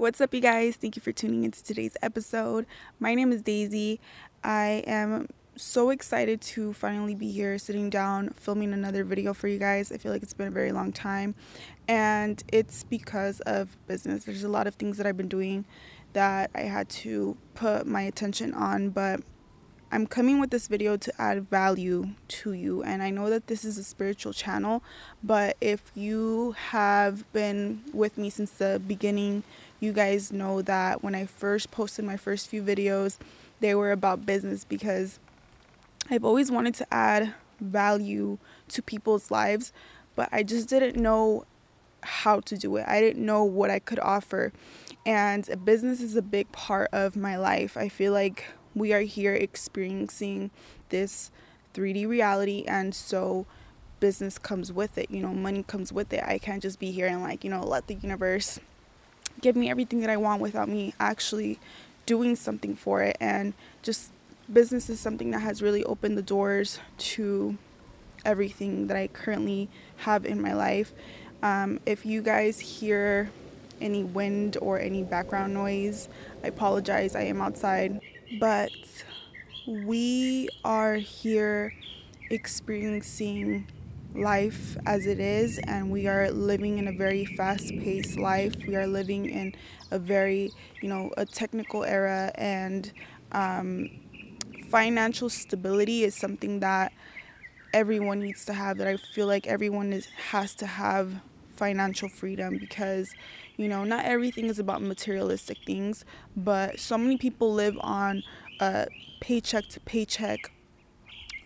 What's 0.00 0.18
up, 0.22 0.32
you 0.32 0.40
guys? 0.40 0.76
Thank 0.76 0.96
you 0.96 1.02
for 1.02 1.12
tuning 1.12 1.44
into 1.44 1.62
today's 1.62 1.94
episode. 2.00 2.64
My 2.98 3.14
name 3.14 3.32
is 3.32 3.42
Daisy. 3.42 4.00
I 4.42 4.82
am 4.86 5.28
so 5.56 5.90
excited 5.90 6.40
to 6.40 6.72
finally 6.72 7.14
be 7.14 7.30
here 7.30 7.58
sitting 7.58 7.90
down 7.90 8.30
filming 8.30 8.72
another 8.72 9.04
video 9.04 9.34
for 9.34 9.46
you 9.46 9.58
guys. 9.58 9.92
I 9.92 9.98
feel 9.98 10.10
like 10.10 10.22
it's 10.22 10.32
been 10.32 10.48
a 10.48 10.50
very 10.50 10.72
long 10.72 10.90
time, 10.90 11.34
and 11.86 12.42
it's 12.50 12.82
because 12.82 13.40
of 13.40 13.76
business. 13.88 14.24
There's 14.24 14.42
a 14.42 14.48
lot 14.48 14.66
of 14.66 14.76
things 14.76 14.96
that 14.96 15.06
I've 15.06 15.18
been 15.18 15.28
doing 15.28 15.66
that 16.14 16.50
I 16.54 16.62
had 16.62 16.88
to 16.88 17.36
put 17.54 17.86
my 17.86 18.00
attention 18.00 18.54
on, 18.54 18.88
but 18.88 19.20
I'm 19.92 20.06
coming 20.06 20.40
with 20.40 20.48
this 20.48 20.66
video 20.66 20.96
to 20.96 21.12
add 21.20 21.50
value 21.50 22.10
to 22.28 22.52
you. 22.54 22.82
And 22.82 23.02
I 23.02 23.10
know 23.10 23.28
that 23.28 23.48
this 23.48 23.66
is 23.66 23.76
a 23.76 23.84
spiritual 23.84 24.32
channel, 24.32 24.82
but 25.22 25.58
if 25.60 25.92
you 25.94 26.52
have 26.70 27.30
been 27.34 27.82
with 27.92 28.16
me 28.16 28.30
since 28.30 28.52
the 28.52 28.80
beginning, 28.86 29.42
you 29.80 29.92
guys 29.92 30.30
know 30.30 30.62
that 30.62 31.02
when 31.02 31.14
I 31.14 31.26
first 31.26 31.70
posted 31.70 32.04
my 32.04 32.16
first 32.16 32.48
few 32.48 32.62
videos, 32.62 33.18
they 33.60 33.74
were 33.74 33.92
about 33.92 34.26
business 34.26 34.64
because 34.64 35.18
I've 36.10 36.24
always 36.24 36.50
wanted 36.50 36.74
to 36.74 36.86
add 36.92 37.34
value 37.60 38.38
to 38.68 38.82
people's 38.82 39.30
lives, 39.30 39.72
but 40.16 40.28
I 40.32 40.42
just 40.42 40.68
didn't 40.68 40.96
know 41.00 41.44
how 42.02 42.40
to 42.40 42.56
do 42.56 42.76
it. 42.76 42.86
I 42.86 43.00
didn't 43.00 43.24
know 43.24 43.44
what 43.44 43.70
I 43.70 43.78
could 43.78 43.98
offer. 43.98 44.52
And 45.04 45.48
business 45.64 46.00
is 46.00 46.16
a 46.16 46.22
big 46.22 46.50
part 46.52 46.88
of 46.92 47.16
my 47.16 47.36
life. 47.36 47.76
I 47.76 47.88
feel 47.88 48.12
like 48.12 48.44
we 48.74 48.92
are 48.92 49.00
here 49.00 49.34
experiencing 49.34 50.50
this 50.90 51.30
3D 51.74 52.06
reality 52.06 52.64
and 52.66 52.94
so 52.94 53.46
business 54.00 54.38
comes 54.38 54.72
with 54.72 54.96
it 54.96 55.10
you 55.10 55.20
know 55.20 55.34
money 55.34 55.62
comes 55.62 55.92
with 55.92 56.12
it 56.12 56.24
i 56.24 56.38
can't 56.38 56.62
just 56.62 56.78
be 56.80 56.90
here 56.90 57.06
and 57.06 57.22
like 57.22 57.44
you 57.44 57.50
know 57.50 57.62
let 57.62 57.86
the 57.86 57.94
universe 57.94 58.58
give 59.40 59.56
me 59.56 59.70
everything 59.70 60.00
that 60.00 60.10
i 60.10 60.16
want 60.16 60.40
without 60.40 60.68
me 60.68 60.94
actually 61.00 61.58
doing 62.10 62.34
something 62.34 62.74
for 62.74 63.02
it. 63.02 63.16
And 63.20 63.54
just 63.82 64.10
business 64.52 64.90
is 64.90 64.98
something 64.98 65.30
that 65.30 65.38
has 65.42 65.62
really 65.62 65.84
opened 65.84 66.18
the 66.18 66.22
doors 66.22 66.80
to 66.98 67.56
everything 68.24 68.88
that 68.88 68.96
i 68.96 69.06
currently 69.06 69.68
have 69.98 70.26
in 70.26 70.42
my 70.42 70.52
life. 70.52 70.92
Um, 71.40 71.78
if 71.86 72.04
you 72.04 72.20
guys 72.20 72.58
hear 72.58 73.30
any 73.80 74.02
wind 74.02 74.58
or 74.60 74.78
any 74.80 75.02
background 75.02 75.54
noise 75.54 76.08
i 76.42 76.48
apologize 76.48 77.14
i 77.14 77.22
am 77.22 77.40
outside. 77.40 78.00
But 78.40 78.72
we 79.66 80.48
are 80.64 80.96
here 80.96 81.74
experiencing 82.28 83.66
life 84.14 84.76
as 84.86 85.06
it 85.06 85.20
is 85.20 85.58
and 85.66 85.90
we 85.90 86.06
are 86.06 86.30
living 86.30 86.78
in 86.78 86.88
a 86.88 86.92
very 86.92 87.24
fast-paced 87.24 88.18
life. 88.18 88.54
We 88.66 88.76
are 88.76 88.86
living 88.86 89.28
in 89.30 89.54
a 89.90 89.98
very 89.98 90.52
you 90.80 90.88
know 90.88 91.12
a 91.16 91.26
technical 91.26 91.84
era 91.84 92.32
and 92.34 92.92
um, 93.32 93.90
financial 94.70 95.28
stability 95.28 96.04
is 96.04 96.14
something 96.14 96.60
that 96.60 96.92
everyone 97.72 98.20
needs 98.20 98.44
to 98.44 98.52
have 98.52 98.78
that 98.78 98.86
i 98.88 98.96
feel 98.96 99.26
like 99.26 99.46
everyone 99.46 99.92
is 99.92 100.06
has 100.30 100.54
to 100.54 100.66
have 100.66 101.20
financial 101.56 102.08
freedom 102.08 102.58
because 102.58 103.14
you 103.56 103.68
know 103.68 103.84
not 103.84 104.04
everything 104.04 104.46
is 104.46 104.58
about 104.58 104.82
materialistic 104.82 105.58
things 105.66 106.04
but 106.36 106.80
so 106.80 106.98
many 106.98 107.16
people 107.16 107.52
live 107.52 107.76
on 107.80 108.22
a 108.60 108.86
paycheck 109.20 109.68
to 109.68 109.78
paycheck 109.80 110.50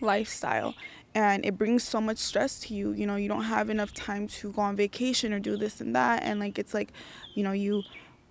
lifestyle 0.01 0.73
and 1.15 1.45
it 1.45 1.57
brings 1.57 1.81
so 1.81 1.99
much 2.01 2.17
stress 2.17 2.59
to 2.59 2.75
you 2.75 2.91
you 2.91 3.07
know 3.07 3.15
you 3.15 3.29
don't 3.29 3.45
have 3.45 3.69
enough 3.69 3.93
time 3.93 4.27
to 4.27 4.51
go 4.51 4.61
on 4.61 4.75
vacation 4.75 5.33
or 5.33 5.39
do 5.39 5.57
this 5.57 5.81
and 5.81 5.95
that 5.95 6.21
and 6.21 6.39
like 6.39 6.59
it's 6.59 6.73
like 6.73 6.91
you 7.33 7.43
know 7.43 7.53
you 7.53 7.81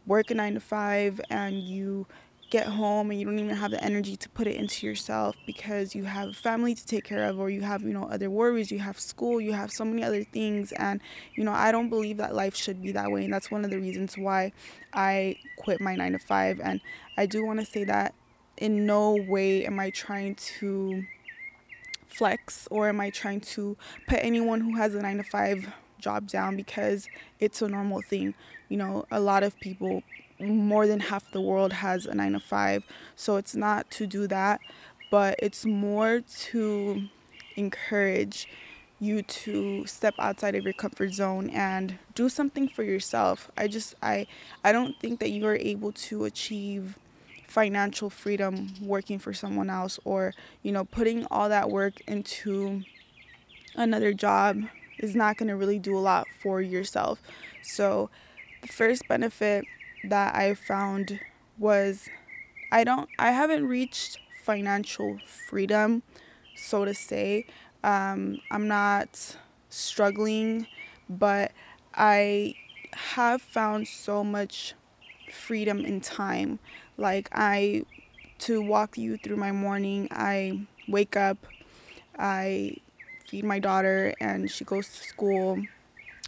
work 0.07 0.31
a 0.31 0.35
9 0.35 0.55
to 0.55 0.61
5 0.61 1.21
and 1.31 1.63
you 1.63 2.07
get 2.51 2.67
home 2.67 3.11
and 3.11 3.19
you 3.19 3.27
don't 3.27 3.39
even 3.39 3.57
have 3.57 3.71
the 3.71 3.83
energy 3.83 4.17
to 4.17 4.29
put 4.29 4.47
it 4.47 4.55
into 4.55 4.87
yourself 4.87 5.35
because 5.47 5.95
you 5.95 6.05
have 6.05 6.37
family 6.37 6.75
to 6.75 6.87
take 6.87 7.03
care 7.03 7.25
of 7.25 7.41
or 7.41 7.49
you 7.49 7.63
have 7.63 7.83
you 7.83 7.92
know 7.92 8.05
other 8.05 8.29
worries 8.29 8.70
you 8.70 8.79
have 8.79 9.01
school 9.01 9.41
you 9.41 9.53
have 9.53 9.73
so 9.73 9.85
many 9.85 10.05
other 10.05 10.23
things. 10.25 10.70
And 10.73 11.01
you 11.35 11.42
know 11.42 11.53
I 11.53 11.73
don't 11.73 11.89
believe 11.89 12.19
that 12.19 12.35
life 12.35 12.55
should 12.55 12.83
be 12.83 12.92
that 12.92 13.11
way 13.11 13.25
and 13.25 13.33
that's 13.33 13.51
one 13.51 13.64
of 13.64 13.70
the 13.70 13.79
reasons 13.79 14.17
why 14.17 14.53
I 14.92 15.37
quit 15.57 15.81
my 15.81 15.97
9 15.97 16.13
to 16.13 16.19
5 16.19 16.61
and 16.61 16.81
I 17.17 17.27
do 17.27 17.45
want 17.45 17.61
to 17.61 17.67
say 17.67 17.85
that 17.85 18.14
in 18.58 18.87
no 18.87 19.17
way 19.27 19.67
am 19.67 19.81
I 19.81 19.91
trying 19.91 20.37
to 20.37 21.05
flex 22.17 22.69
or 22.70 22.89
am 22.89 23.01
I 23.01 23.11
trying 23.11 23.41
to 23.41 23.77
put 24.08 24.20
anyone 24.23 24.61
who 24.61 24.77
has 24.77 24.95
a 24.95 25.02
9 25.02 25.17
to 25.19 25.23
5 25.23 25.73
job 25.98 26.29
down 26.29 26.57
because 26.57 27.08
it's 27.41 27.63
a 27.63 27.69
normal 27.69 28.02
thing 28.02 28.35
you 28.69 28.77
know 28.77 29.07
a 29.11 29.20
lot 29.20 29.42
of 29.42 29.58
people 29.61 30.02
more 30.41 30.86
than 30.86 31.01
half 31.01 31.30
the 31.30 31.41
world 31.41 31.73
has 31.73 32.07
a 32.07 32.14
nine 32.14 32.33
to 32.33 32.41
five. 32.41 32.85
So 33.17 33.36
it's 33.36 33.55
not 33.55 33.91
to 33.92 34.07
do 34.07 34.27
that, 34.29 34.61
but 35.11 35.36
it's 35.41 35.64
more 35.64 36.20
to 36.20 37.08
encourage 37.57 38.48
you 39.01 39.23
to 39.23 39.85
step 39.86 40.14
outside 40.19 40.55
of 40.55 40.64
your 40.64 40.73
comfort 40.73 41.13
zone 41.13 41.51
and 41.51 41.98
do 42.14 42.29
something 42.29 42.69
for 42.69 42.83
yourself. 42.83 43.51
I 43.57 43.69
just 43.69 43.95
I 44.02 44.27
I 44.63 44.73
don't 44.73 44.98
think 45.01 45.20
that 45.20 45.31
you 45.31 45.46
are 45.46 45.57
able 45.57 45.92
to 45.92 46.25
achieve 46.25 46.98
financial 47.47 48.11
freedom 48.11 48.69
working 48.83 49.19
for 49.19 49.33
someone 49.33 49.71
else 49.71 49.99
or, 50.05 50.35
you 50.63 50.73
know, 50.73 50.85
putting 50.85 51.27
all 51.31 51.49
that 51.49 51.71
work 51.71 52.01
into 52.07 52.83
another 53.77 54.13
job 54.13 54.63
is 54.99 55.15
not 55.15 55.37
going 55.37 55.49
to 55.49 55.57
really 55.57 55.79
do 55.79 55.97
a 55.97 56.01
lot 56.01 56.27
for 56.43 56.61
yourself. 56.61 57.21
So, 57.63 58.11
the 58.63 58.69
first 58.69 59.07
benefit 59.09 59.65
that 60.09 60.35
I 60.35 60.55
found 60.55 61.21
was 61.59 62.09
I 62.73 62.85
don't 62.85 63.09
I 63.19 63.31
haven't 63.33 63.67
reached 63.67 64.19
financial 64.45 65.19
freedom, 65.49 66.03
so 66.57 66.85
to 66.85 66.95
say. 66.95 67.47
Um, 67.83 68.41
I'm 68.51 68.69
not 68.69 69.37
struggling, 69.69 70.67
but 71.09 71.53
I 71.95 72.55
have 72.93 73.43
found 73.43 73.89
so 73.89 74.25
much 74.25 74.75
freedom 75.33 75.81
in 75.85 76.01
time. 76.01 76.59
Like 76.97 77.29
I 77.33 77.85
to 78.41 78.61
walk 78.61 78.99
you 78.99 79.17
through 79.17 79.37
my 79.37 79.53
morning, 79.53 80.09
I 80.11 80.67
wake 80.89 81.17
up, 81.17 81.39
I 82.19 82.77
feed 83.29 83.45
my 83.45 83.59
daughter 83.59 84.15
and 84.21 84.51
she 84.51 84.65
goes 84.65 84.89
to 84.89 85.05
school. 85.05 85.63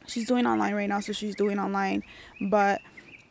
She's 0.07 0.27
doing 0.27 0.47
online 0.47 0.75
right 0.75 0.89
now, 0.89 1.01
so 1.01 1.13
she's 1.13 1.35
doing 1.35 1.59
online, 1.59 2.03
but 2.41 2.81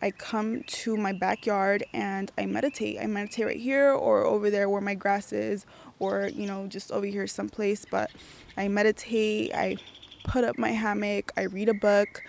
I 0.01 0.12
come 0.12 0.63
to 0.68 0.97
my 0.97 1.13
backyard 1.13 1.85
and 1.94 2.31
I 2.38 2.46
meditate. 2.46 3.00
I 3.00 3.07
meditate 3.07 3.46
right 3.46 3.59
here 3.59 3.91
or 3.91 4.23
over 4.23 4.50
there 4.50 4.69
where 4.69 4.81
my 4.81 4.94
grass 4.94 5.31
is 5.31 5.66
or, 6.00 6.28
you 6.28 6.46
know, 6.46 6.67
just 6.67 6.91
over 6.91 7.06
here 7.06 7.25
someplace. 7.28 7.85
But 7.90 8.12
I 8.57 8.67
meditate, 8.67 9.53
I 9.53 9.78
put 10.25 10.44
up 10.44 10.57
my 10.57 10.72
hammock, 10.72 11.31
I 11.38 11.44
read 11.44 11.69
a 11.69 11.73
book, 11.73 12.23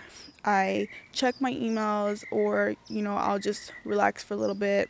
I 0.45 0.87
check 1.11 1.39
my 1.41 1.53
emails 1.53 2.23
or, 2.31 2.75
you 2.87 3.01
know, 3.01 3.15
I'll 3.15 3.39
just 3.39 3.73
relax 3.83 4.23
for 4.23 4.33
a 4.33 4.37
little 4.37 4.55
bit. 4.55 4.89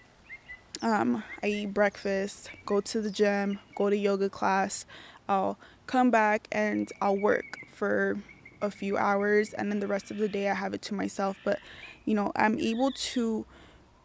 Um, 0.81 1.23
I 1.41 1.47
eat 1.47 1.73
breakfast, 1.73 2.51
go 2.65 2.81
to 2.81 3.01
the 3.01 3.11
gym, 3.11 3.59
go 3.75 3.89
to 3.89 3.97
yoga 3.97 4.29
class. 4.29 4.85
I'll 5.27 5.57
come 5.87 6.11
back 6.11 6.47
and 6.51 6.91
I'll 7.01 7.17
work 7.17 7.57
for 7.71 8.17
a 8.61 8.71
few 8.71 8.97
hours 8.97 9.53
and 9.53 9.71
then 9.71 9.79
the 9.79 9.87
rest 9.87 10.11
of 10.11 10.17
the 10.17 10.27
day 10.27 10.49
I 10.49 10.53
have 10.53 10.73
it 10.73 10.81
to 10.83 10.93
myself. 10.93 11.37
But 11.43 11.59
you 12.05 12.13
know, 12.13 12.31
I'm 12.35 12.57
able 12.59 12.91
to 12.91 13.45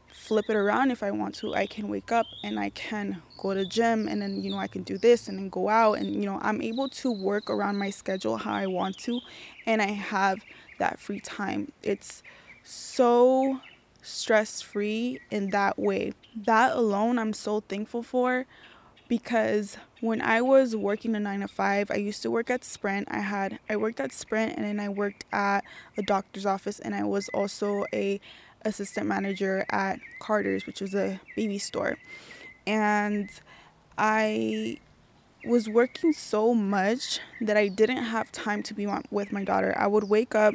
flip 0.09 0.47
it 0.49 0.57
around 0.57 0.91
if 0.91 1.03
I 1.03 1.11
want 1.11 1.35
to. 1.37 1.55
I 1.55 1.67
can 1.67 1.89
wake 1.89 2.13
up 2.13 2.27
and 2.43 2.59
I 2.59 2.71
can 2.71 3.23
go 3.39 3.55
to 3.55 3.65
gym 3.65 4.09
and 4.09 4.21
then, 4.21 4.43
you 4.43 4.51
know, 4.51 4.59
I 4.59 4.67
can 4.67 4.83
do 4.83 4.99
this 4.99 5.29
and 5.29 5.39
then 5.39 5.49
go 5.49 5.69
out 5.69 5.95
and, 5.95 6.15
you 6.15 6.27
know, 6.27 6.39
I'm 6.43 6.61
able 6.61 6.89
to 6.89 7.11
work 7.11 7.49
around 7.49 7.79
my 7.79 7.91
schedule 7.91 8.37
how 8.37 8.55
I 8.55 8.67
want 8.67 8.99
to 8.99 9.21
and 9.67 9.81
I 9.81 9.87
have 9.87 10.39
that 10.79 11.01
free 11.01 11.21
time. 11.21 11.73
It's 11.83 12.23
so 12.63 13.61
stress 14.03 14.61
free 14.61 15.21
in 15.31 15.51
that 15.51 15.79
way. 15.79 16.13
That 16.37 16.77
alone 16.77 17.19
I'm 17.19 17.33
so 17.33 17.61
thankful 17.61 18.03
for 18.03 18.47
because 19.09 19.77
when 20.01 20.21
I 20.21 20.41
was 20.41 20.75
working 20.75 21.15
a 21.15 21.21
9 21.21 21.41
to 21.41 21.49
5, 21.49 21.91
I 21.91 21.95
used 21.95 22.23
to 22.23 22.31
work 22.31 22.51
at 22.51 22.65
Sprint. 22.65 23.09
I 23.11 23.21
had 23.21 23.59
I 23.71 23.77
worked 23.77 24.01
at 24.01 24.13
Sprint 24.13 24.57
and 24.57 24.67
then 24.67 24.81
I 24.81 24.89
worked 24.89 25.25
at 25.33 25.65
a 25.97 26.03
doctor's 26.03 26.47
office 26.47 26.81
and 26.81 26.95
I 26.95 27.05
was 27.05 27.29
also 27.31 27.87
a 27.93 28.21
assistant 28.65 29.07
manager 29.07 29.65
at 29.71 30.01
Carter's, 30.19 30.67
which 30.67 30.81
was 30.81 30.95
a 30.95 31.21
baby 31.37 31.59
store. 31.59 31.99
And 32.67 33.31
I 33.99 34.79
was 35.45 35.69
working 35.69 36.13
so 36.13 36.55
much 36.55 37.21
that 37.41 37.57
I 37.57 37.69
didn't 37.69 38.05
have 38.05 38.31
time 38.33 38.63
to 38.65 38.75
be 38.75 38.87
with 39.11 39.33
my 39.33 39.45
daughter. 39.45 39.75
I 39.77 39.87
would 39.87 40.05
wake 40.05 40.35
up 40.35 40.55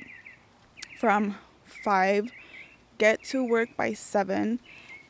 from 0.99 1.35
5, 1.83 2.31
get 2.97 3.23
to 3.25 3.43
work 3.43 3.69
by 3.77 3.93
7, 3.93 4.59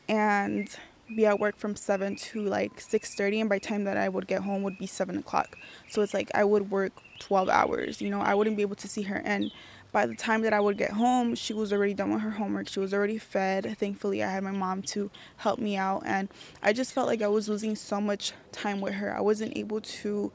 and 0.10 0.70
be 1.16 1.26
at 1.26 1.40
work 1.40 1.58
from 1.58 1.76
7 1.76 2.18
to 2.18 2.42
like 2.42 2.82
6.30 2.82 3.40
and 3.40 3.50
by 3.50 3.58
time 3.58 3.86
that 3.86 3.96
i 3.96 4.10
would 4.10 4.28
get 4.28 4.42
home 4.42 4.62
would 4.62 4.78
be 4.78 4.86
7 4.86 5.18
o'clock 5.18 5.58
so 5.88 6.02
it's 6.02 6.14
like 6.14 6.30
i 6.36 6.44
would 6.44 6.70
work 6.70 6.92
12 7.20 7.48
hours 7.48 8.02
you 8.02 8.10
know 8.10 8.20
i 8.20 8.36
wouldn't 8.36 8.58
be 8.58 8.62
able 8.62 8.76
to 8.76 8.90
see 8.90 9.04
her 9.04 9.22
and 9.24 9.50
by 9.92 10.06
the 10.06 10.16
time 10.16 10.42
that 10.42 10.54
I 10.54 10.60
would 10.60 10.78
get 10.78 10.92
home, 10.92 11.34
she 11.34 11.54
was 11.54 11.72
already 11.72 11.94
done 11.94 12.12
with 12.12 12.22
her 12.22 12.32
homework. 12.32 12.68
She 12.68 12.80
was 12.80 12.94
already 12.94 13.18
fed. 13.18 13.78
Thankfully, 13.80 14.24
I 14.24 14.30
had 14.30 14.44
my 14.44 14.52
mom 14.52 14.82
to 14.94 15.10
help 15.38 15.60
me 15.60 15.78
out. 15.78 16.04
And 16.06 16.30
I 16.62 16.74
just 16.74 16.94
felt 16.94 17.08
like 17.08 17.22
I 17.22 17.28
was 17.28 17.48
losing 17.48 17.76
so 17.76 18.02
much 18.02 18.34
time 18.52 18.82
with 18.82 18.96
her. 18.96 19.16
I 19.16 19.22
wasn't 19.22 19.58
able 19.58 19.82
to 19.82 20.32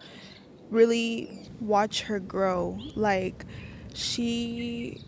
really 0.70 1.48
watch 1.60 2.02
her 2.02 2.18
grow. 2.18 2.78
Like, 2.96 3.44
she 3.94 5.04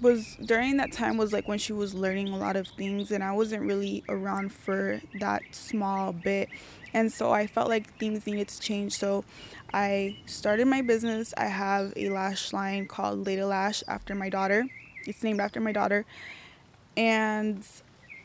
was 0.00 0.36
during 0.44 0.76
that 0.78 0.92
time 0.92 1.16
was 1.16 1.32
like 1.32 1.48
when 1.48 1.58
she 1.58 1.72
was 1.72 1.94
learning 1.94 2.28
a 2.28 2.36
lot 2.36 2.56
of 2.56 2.66
things 2.68 3.10
and 3.10 3.22
I 3.22 3.32
wasn't 3.32 3.62
really 3.62 4.04
around 4.08 4.52
for 4.52 5.00
that 5.20 5.42
small 5.52 6.12
bit. 6.12 6.48
And 6.92 7.12
so 7.12 7.32
I 7.32 7.46
felt 7.46 7.68
like 7.68 7.96
things 7.98 8.26
needed 8.26 8.48
to 8.48 8.60
change. 8.60 8.94
So 8.94 9.24
I 9.72 10.18
started 10.26 10.66
my 10.66 10.82
business. 10.82 11.32
I 11.36 11.46
have 11.46 11.92
a 11.96 12.08
lash 12.10 12.52
line 12.52 12.86
called 12.86 13.26
Lady 13.26 13.42
Lash 13.42 13.82
after 13.88 14.14
my 14.14 14.28
daughter. 14.28 14.66
It's 15.06 15.22
named 15.22 15.40
after 15.40 15.60
my 15.60 15.72
daughter. 15.72 16.04
And 16.96 17.64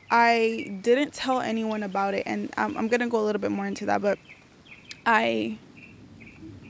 I 0.09 0.79
didn't 0.81 1.13
tell 1.13 1.39
anyone 1.39 1.83
about 1.83 2.13
it 2.13 2.23
and 2.25 2.51
I'm, 2.57 2.75
I'm 2.77 2.87
gonna 2.89 3.07
go 3.07 3.19
a 3.21 3.25
little 3.25 3.39
bit 3.39 3.51
more 3.51 3.65
into 3.65 3.85
that 3.85 4.01
but 4.01 4.19
I 5.05 5.57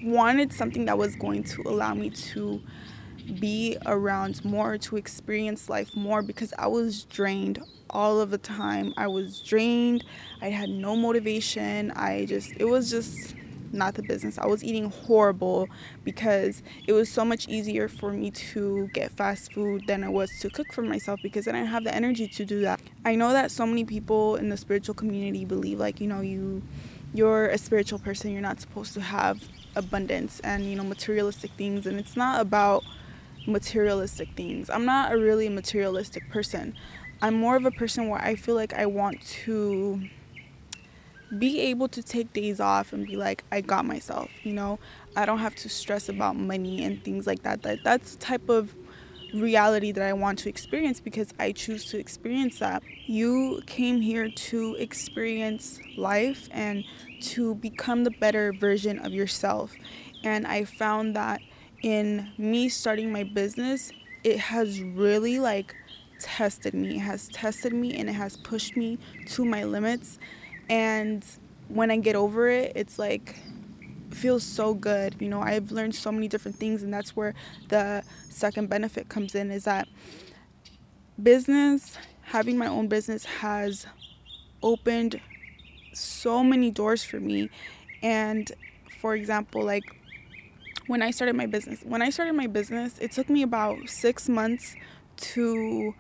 wanted 0.04 0.54
something 0.54 0.86
that 0.86 0.98
was 0.98 1.16
going 1.16 1.44
to 1.44 1.62
allow 1.64 1.94
me 1.94 2.10
to 2.10 2.62
be 3.22 3.78
around 3.86 4.44
more, 4.44 4.78
to 4.78 4.98
experience 4.98 5.70
life 5.70 5.96
more 5.96 6.22
because 6.22 6.54
I 6.58 6.68
was 6.68 7.04
drained 7.06 7.60
all 7.90 8.20
of 8.20 8.32
the 8.32 8.38
time. 8.38 8.94
I 8.98 9.08
was 9.08 9.42
drained. 9.42 10.04
I 10.42 10.50
had 10.50 10.70
no 10.70 10.96
motivation. 10.96 11.92
I 11.92 12.26
just, 12.26 12.52
it 12.58 12.66
was 12.66 12.90
just 12.90 13.36
not 13.74 13.96
the 13.96 14.04
business. 14.04 14.38
I 14.38 14.46
was 14.48 14.64
eating 14.64 14.90
horrible 14.90 15.68
because 16.04 16.62
it 16.88 16.94
was 16.94 17.10
so 17.10 17.24
much 17.24 17.48
easier 17.48 17.88
for 17.88 18.12
me 18.12 18.32
to 18.32 18.88
get 18.94 19.12
fast 19.12 19.54
food 19.54 19.88
than 19.88 20.04
it 20.04 20.10
was 20.10 20.30
to 20.40 20.50
cook 20.50 20.74
for 20.74 20.82
myself 20.82 21.20
because 21.24 21.48
I 21.48 21.52
didn't 21.54 21.68
have 21.68 21.84
the 21.84 21.94
energy 21.94 22.28
to 22.28 22.46
do 22.46 22.62
that. 22.62 22.82
I 23.06 23.16
know 23.16 23.32
that 23.32 23.52
so 23.52 23.66
many 23.66 23.86
people 23.86 24.36
in 24.36 24.50
the 24.50 24.58
spiritual 24.58 24.96
community 24.96 25.46
believe 25.46 25.80
like, 25.80 26.02
you 26.02 26.08
know, 26.08 26.22
you 26.22 26.62
you're 27.14 27.48
a 27.48 27.58
spiritual 27.58 28.00
person, 28.00 28.32
you're 28.32 28.42
not 28.42 28.62
supposed 28.62 28.94
to 28.94 29.02
have 29.02 29.44
abundance 29.76 30.40
and, 30.46 30.64
you 30.64 30.76
know, 30.76 30.84
materialistic 30.84 31.52
things 31.58 31.86
and 31.86 32.00
it's 32.00 32.16
not 32.16 32.40
about 32.40 32.84
materialistic 33.46 34.30
things. 34.36 34.70
I'm 34.70 34.86
not 34.86 35.14
a 35.14 35.18
really 35.18 35.50
materialistic 35.50 36.30
person. 36.30 36.76
I'm 37.22 37.36
more 37.36 37.56
of 37.56 37.66
a 37.66 37.72
person 37.72 38.08
where 38.08 38.22
I 38.22 38.36
feel 38.36 38.56
like 38.56 38.74
I 38.74 38.86
want 38.86 39.22
to 39.44 40.02
be 41.38 41.62
able 41.62 41.88
to 41.88 42.04
take 42.04 42.34
days 42.34 42.60
off 42.60 42.92
and 42.92 43.08
be 43.08 43.16
like 43.16 43.44
I 43.52 43.62
got 43.62 43.86
myself, 43.86 44.30
you 44.44 44.54
know? 44.54 44.80
I 45.16 45.26
don't 45.26 45.40
have 45.40 45.56
to 45.58 45.70
stress 45.70 46.10
about 46.10 46.36
money 46.36 46.84
and 46.84 47.04
things 47.04 47.26
like 47.26 47.44
that. 47.44 47.62
That 47.62 47.84
that's 47.84 48.16
the 48.16 48.22
type 48.22 48.50
of 48.50 48.76
reality 49.34 49.92
that 49.94 50.04
I 50.04 50.14
want 50.14 50.40
to 50.40 50.50
experience 50.50 51.00
because 51.00 51.34
I 51.40 51.52
choose 51.52 51.86
to 51.86 52.00
experience 52.00 52.60
that. 52.60 52.84
You 53.06 53.62
came 53.66 54.02
here 54.02 54.30
to 54.30 54.76
experience 54.76 55.80
life 55.98 56.50
and 56.52 56.84
to 57.22 57.56
become 57.56 58.04
the 58.04 58.12
better 58.12 58.52
version 58.52 59.00
of 59.00 59.14
yourself. 59.14 59.74
And 60.24 60.46
I 60.46 60.66
found 60.66 61.16
that 61.16 61.42
in 61.82 62.32
me 62.38 62.70
starting 62.70 63.12
my 63.12 63.24
business, 63.24 63.92
it 64.24 64.38
has 64.40 64.82
really 64.82 65.40
like 65.40 65.76
tested 66.20 66.74
me. 66.74 66.98
It 66.98 67.00
has 67.00 67.28
tested 67.30 67.74
me 67.74 67.96
and 67.96 68.10
it 68.10 68.14
has 68.14 68.38
pushed 68.38 68.78
me 68.78 69.00
to 69.28 69.46
my 69.46 69.64
limits. 69.64 70.20
And 70.70 71.26
when 71.68 71.92
I 71.92 71.98
get 71.98 72.16
over 72.16 72.48
it, 72.48 72.74
it's 72.76 73.00
like 73.00 73.36
feels 74.12 74.44
so 74.44 74.74
good. 74.74 75.16
You 75.20 75.30
know, 75.30 75.42
I've 75.42 75.72
learned 75.72 75.96
so 75.96 76.12
many 76.12 76.28
different 76.28 76.58
things 76.58 76.84
and 76.84 76.94
that's 76.94 77.16
where 77.16 77.34
the 77.70 78.04
second 78.30 78.70
benefit 78.70 79.10
comes 79.10 79.36
in 79.36 79.52
is 79.52 79.64
that 79.64 79.88
business, 81.22 81.98
having 82.24 82.58
my 82.58 82.68
own 82.68 82.88
business 82.88 83.26
has 83.26 83.86
opened 84.62 85.20
so 85.94 86.44
many 86.44 86.72
doors 86.72 87.04
for 87.04 87.20
me. 87.20 87.50
And 88.04 88.52
for 89.00 89.16
example, 89.16 89.64
like 89.64 90.01
when 90.92 91.02
I 91.02 91.12
started 91.12 91.38
my 91.38 91.46
business. 91.46 91.80
When 91.84 92.02
I 92.02 92.10
started 92.10 92.34
my 92.34 92.48
business, 92.48 93.00
it 93.00 93.14
took 93.14 93.30
me 93.30 93.44
about 93.44 93.88
six 93.88 94.28
months 94.28 94.76
to 95.32 95.96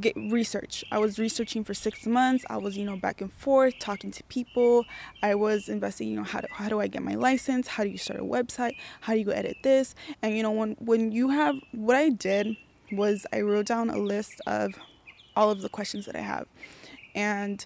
get 0.00 0.16
research. 0.16 0.84
I 0.90 0.98
was 0.98 1.20
researching 1.20 1.62
for 1.62 1.72
six 1.72 2.04
months. 2.04 2.44
I 2.50 2.56
was, 2.56 2.76
you 2.76 2.84
know, 2.84 2.96
back 2.96 3.20
and 3.20 3.32
forth 3.32 3.78
talking 3.78 4.10
to 4.10 4.24
people. 4.24 4.84
I 5.22 5.36
was 5.36 5.68
investing, 5.68 6.08
you 6.08 6.16
know, 6.16 6.24
how 6.24 6.40
do, 6.40 6.48
how 6.50 6.68
do 6.68 6.80
I 6.80 6.88
get 6.88 7.04
my 7.04 7.14
license? 7.14 7.68
How 7.68 7.84
do 7.84 7.90
you 7.90 7.96
start 7.96 8.18
a 8.18 8.24
website? 8.24 8.72
How 9.02 9.12
do 9.12 9.20
you 9.20 9.32
edit 9.32 9.58
this? 9.62 9.94
And 10.20 10.36
you 10.36 10.42
know, 10.42 10.50
when 10.50 10.72
when 10.80 11.12
you 11.12 11.28
have 11.28 11.54
what 11.70 11.94
I 11.94 12.08
did 12.08 12.56
was 12.90 13.24
I 13.32 13.42
wrote 13.42 13.66
down 13.66 13.88
a 13.88 13.98
list 13.98 14.40
of 14.48 14.74
all 15.36 15.52
of 15.52 15.62
the 15.62 15.68
questions 15.68 16.06
that 16.06 16.16
I 16.16 16.22
have. 16.22 16.48
And 17.14 17.64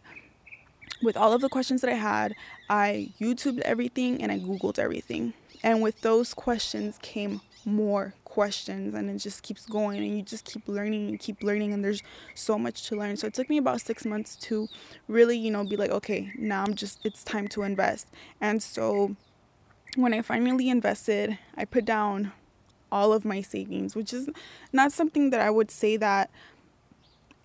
with 1.03 1.17
all 1.17 1.33
of 1.33 1.41
the 1.41 1.49
questions 1.49 1.81
that 1.81 1.89
I 1.91 1.95
had, 1.95 2.35
I 2.69 3.11
YouTubed 3.19 3.61
everything 3.61 4.23
and 4.23 4.31
I 4.31 4.39
Googled 4.39 4.79
everything. 4.79 5.33
And 5.63 5.83
with 5.83 6.01
those 6.01 6.35
questions 6.35 6.99
came 7.03 7.41
more 7.65 8.15
questions 8.25 8.95
and 8.95 9.09
it 9.11 9.19
just 9.19 9.43
keeps 9.43 9.67
going 9.67 9.99
and 9.99 10.17
you 10.17 10.23
just 10.23 10.45
keep 10.45 10.67
learning 10.67 11.09
and 11.09 11.21
keep 11.21 11.43
learning 11.43 11.73
and 11.73 11.85
there's 11.85 12.03
so 12.35 12.59
much 12.59 12.89
to 12.89 12.97
learn. 12.97 13.17
So 13.17 13.27
it 13.27 13.35
took 13.35 13.49
me 13.49 13.59
about 13.59 13.81
6 13.81 14.05
months 14.05 14.37
to 14.37 14.69
really, 15.07 15.37
you 15.37 15.51
know, 15.51 15.65
be 15.65 15.77
like, 15.77 15.91
okay, 15.91 16.33
now 16.37 16.65
I'm 16.65 16.75
just 16.75 17.05
it's 17.05 17.23
time 17.23 17.47
to 17.49 17.63
invest. 17.63 18.09
And 18.41 18.63
so 18.63 19.15
when 19.97 20.15
I 20.15 20.23
finally 20.23 20.71
invested, 20.71 21.39
I 21.57 21.67
put 21.67 21.85
down 21.85 22.33
all 22.91 23.13
of 23.13 23.25
my 23.25 23.41
savings, 23.41 23.95
which 23.95 24.13
is 24.13 24.29
not 24.73 24.93
something 24.93 25.31
that 25.31 25.41
I 25.41 25.51
would 25.51 25.71
say 25.71 25.97
that 25.99 26.31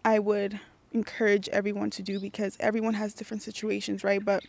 I 0.04 0.20
would 0.20 0.60
encourage 0.94 1.50
everyone 1.50 1.90
to 1.92 2.02
do 2.02 2.20
because 2.20 2.58
everyone 2.60 2.96
has 2.96 3.14
different 3.14 3.44
situations, 3.44 4.04
right? 4.04 4.24
But 4.24 4.44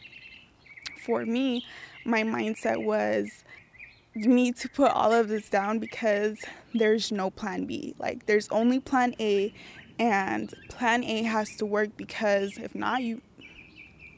for 1.05 1.27
me, 1.27 1.67
my 2.05 2.23
mindset 2.23 2.83
was 2.83 3.45
need 4.15 4.57
to 4.57 4.69
put 4.69 4.91
all 4.91 5.13
of 5.13 5.29
this 5.29 5.49
down 5.49 5.79
because 5.79 6.39
there's 6.75 7.13
no 7.13 7.31
plan 7.31 7.65
B. 7.67 7.95
Like 7.99 8.27
there's 8.27 8.49
only 8.51 8.81
plan 8.81 9.15
A 9.21 9.53
and 9.99 10.53
plan 10.69 11.05
A 11.05 11.23
has 11.23 11.57
to 11.57 11.67
work 11.67 11.97
because 11.97 12.59
if 12.59 12.75
not 12.75 13.03
you 13.03 13.21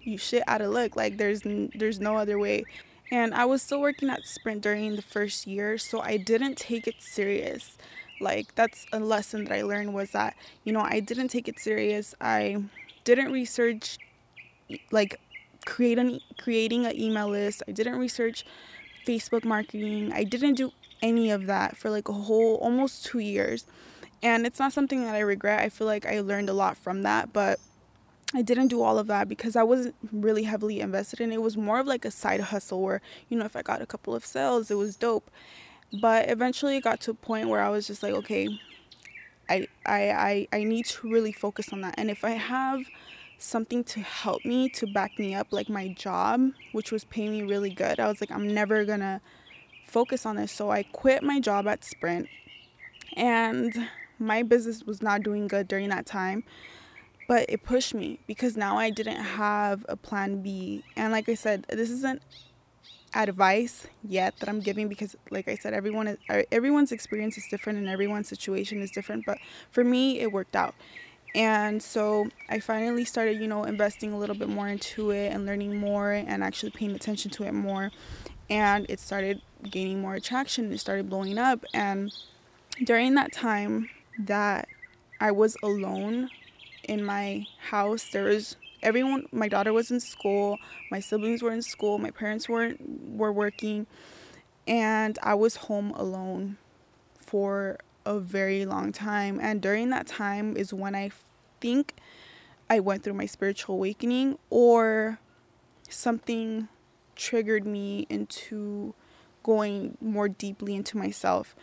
you 0.03 0.19
shit 0.19 0.43
out 0.47 0.61
of 0.61 0.71
luck. 0.71 0.97
Like 0.97 1.17
there's 1.17 1.43
there's 1.45 2.01
no 2.01 2.17
other 2.17 2.39
way. 2.39 2.65
And 3.13 3.35
I 3.35 3.45
was 3.45 3.63
still 3.63 3.81
working 3.81 4.09
at 4.09 4.25
Sprint 4.25 4.63
during 4.63 4.95
the 4.95 5.03
first 5.03 5.47
year, 5.47 5.79
so 5.79 6.01
I 6.01 6.17
didn't 6.17 6.57
take 6.57 6.87
it 6.87 6.97
serious. 7.01 7.77
Like 8.21 8.55
that's 8.55 8.87
a 8.93 9.01
lesson 9.01 9.45
that 9.45 9.53
I 9.53 9.63
learned 9.63 9.95
was 9.95 10.13
that, 10.13 10.37
you 10.65 10.73
know, 10.73 10.81
I 10.81 11.01
didn't 11.01 11.29
take 11.29 11.49
it 11.49 11.59
serious. 11.59 12.15
I 12.21 12.63
didn't 13.05 13.33
research 13.33 13.99
like 14.93 15.19
create 15.67 15.99
an 15.99 16.21
creating 16.39 16.87
an 16.87 16.99
email 16.99 17.29
list. 17.29 17.63
I 17.67 17.73
didn't 17.73 17.99
research 17.99 18.45
Facebook 19.07 19.45
marketing. 19.45 20.13
I 20.13 20.25
didn't 20.25 20.55
do 20.55 20.73
any 21.03 21.31
of 21.31 21.47
that 21.47 21.77
for 21.77 21.91
like 21.91 22.09
a 22.09 22.13
whole 22.13 22.57
almost 22.57 23.05
two 23.05 23.19
years. 23.19 23.67
And 24.23 24.47
it's 24.47 24.59
not 24.59 24.73
something 24.73 25.05
that 25.05 25.15
I 25.15 25.21
regret. 25.21 25.61
I 25.61 25.71
feel 25.71 25.87
like 25.87 26.05
I 26.05 26.21
learned 26.21 26.51
a 26.51 26.53
lot 26.53 26.77
from 26.77 27.03
that, 27.03 27.33
but 27.33 27.59
I 28.35 28.43
didn't 28.43 28.69
do 28.69 28.83
all 28.83 28.99
of 28.99 29.07
that 29.09 29.29
because 29.29 29.57
I 29.57 29.63
wasn't 29.63 29.95
really 30.13 30.45
heavily 30.45 30.81
invested 30.81 31.21
in 31.21 31.33
it. 31.33 31.37
It 31.37 31.43
was 31.43 31.57
more 31.57 31.81
of 31.81 31.87
like 31.87 32.05
a 32.05 32.11
side 32.11 32.41
hustle 32.41 32.83
where, 32.83 33.01
you 33.29 33.39
know, 33.39 33.45
if 33.45 33.57
I 33.57 33.63
got 33.63 33.83
a 33.83 33.87
couple 33.87 34.15
of 34.15 34.25
sales, 34.25 34.71
it 34.71 34.77
was 34.77 34.97
dope. 34.97 35.31
But 36.01 36.31
eventually 36.31 36.77
it 36.77 36.85
got 36.85 37.01
to 37.03 37.11
a 37.11 37.15
point 37.15 37.49
where 37.49 37.61
I 37.61 37.71
was 37.71 37.87
just 37.87 38.03
like, 38.03 38.13
okay, 38.15 38.49
I 39.49 39.67
I 39.85 40.11
I, 40.11 40.49
I 40.53 40.65
need 40.65 40.87
to 40.87 41.11
really 41.11 41.33
focus 41.33 41.73
on 41.73 41.81
that. 41.81 41.95
And 41.99 42.11
if 42.11 42.25
I 42.25 42.31
have 42.31 42.83
something 43.41 43.83
to 43.83 44.01
help 44.01 44.45
me 44.45 44.69
to 44.69 44.87
back 44.87 45.19
me 45.19 45.35
up 45.35 45.49
like 45.51 45.69
my 45.69 45.89
job 45.89 46.51
which 46.73 46.93
was 46.93 47.05
paying 47.05 47.31
me 47.31 47.43
really 47.43 47.71
good. 47.71 47.99
I 47.99 48.09
was 48.09 48.21
like 48.21 48.31
i'm 48.31 48.53
never 48.53 48.85
gonna 48.85 49.21
focus 49.87 50.27
on 50.27 50.37
this. 50.37 50.53
So 50.53 50.71
i 50.71 50.83
quit 50.83 51.23
my 51.23 51.41
job 51.41 51.67
at 51.67 51.85
sprint 51.85 52.29
and 53.17 53.89
my 54.19 54.43
business 54.43 54.85
was 54.85 55.03
not 55.03 55.23
doing 55.23 55.49
good 55.49 55.67
during 55.69 55.89
that 55.89 56.07
time 56.07 56.45
but 57.27 57.47
it 57.49 57.63
pushed 57.63 57.95
me 57.95 58.19
because 58.27 58.57
now 58.57 58.77
i 58.77 58.91
didn't 58.91 59.23
have 59.23 59.87
a 59.89 59.97
plan 59.97 60.43
b. 60.43 60.85
And 60.97 61.13
like 61.13 61.29
i 61.29 61.35
said 61.35 61.65
this 61.69 61.91
isn't 61.91 62.23
advice 63.15 63.89
yet 64.05 64.37
that 64.39 64.49
i'm 64.49 64.61
giving 64.61 64.89
because 64.89 65.17
like 65.31 65.49
i 65.49 65.57
said 65.57 65.75
everyone 65.75 66.07
is 66.07 66.17
everyone's 66.53 66.93
experience 66.93 67.37
is 67.37 67.45
different 67.51 67.77
and 67.77 67.89
everyone's 67.89 68.29
situation 68.29 68.81
is 68.81 68.91
different 68.91 69.27
but 69.27 69.37
for 69.73 69.83
me 69.83 70.21
it 70.21 70.31
worked 70.31 70.55
out 70.55 70.75
and 71.35 71.83
so 71.83 72.29
I 72.49 72.59
finally 72.61 73.05
started, 73.05 73.41
you 73.41 73.47
know, 73.47 73.65
investing 73.65 74.13
a 74.13 74.19
little 74.19 74.35
bit 74.35 74.49
more 74.49 74.69
into 74.69 75.11
it 75.11 75.33
and 75.33 75.47
learning 75.47 75.77
more 75.77 76.13
and 76.13 76.43
actually 76.43 76.71
paying 76.71 76.93
attention 76.93 77.31
to 77.33 77.45
it 77.45 77.53
more. 77.53 77.91
And 78.49 78.87
it 78.89 78.99
started 78.99 79.41
gaining 79.63 80.01
more 80.01 80.15
attraction. 80.15 80.73
It 80.73 80.79
started 80.79 81.09
blowing 81.09 81.39
up. 81.39 81.65
And 81.73 82.13
during 82.83 83.15
that 83.15 83.33
time 83.33 83.91
that 84.19 84.67
I 85.21 85.31
was 85.31 85.57
alone 85.63 86.31
in 86.85 87.05
my 87.05 87.47
house, 87.69 88.09
there 88.11 88.25
was 88.25 88.57
everyone 88.83 89.27
my 89.31 89.49
daughter 89.49 89.73
was 89.73 89.91
in 89.91 90.01
school, 90.01 90.59
my 90.91 90.99
siblings 90.99 91.43
were 91.43 91.53
in 91.53 91.63
school, 91.63 91.99
my 91.99 92.11
parents 92.11 92.49
weren't 92.49 92.81
were 93.11 93.33
working, 93.33 93.87
and 94.67 95.19
I 95.23 95.35
was 95.35 95.57
home 95.57 95.93
alone 95.93 96.57
for 97.21 97.79
a 98.05 98.19
very 98.19 98.65
long 98.65 98.93
time. 98.93 99.39
And 99.41 99.61
during 99.61 99.91
that 99.91 100.07
time 100.07 100.57
is 100.57 100.73
when 100.73 100.95
I 100.95 101.11
think 101.61 101.95
I 102.69 102.81
went 102.81 103.03
through 103.03 103.15
my 103.15 103.27
spiritual 103.27 103.77
awakening 103.77 104.39
or 104.49 105.19
something 105.89 106.69
triggered 107.17 107.67
me 107.67 108.07
into 108.09 108.95
going 109.43 109.97
more 110.01 110.29
deeply 110.29 110.75
into 110.75 110.97
myself. 110.97 111.55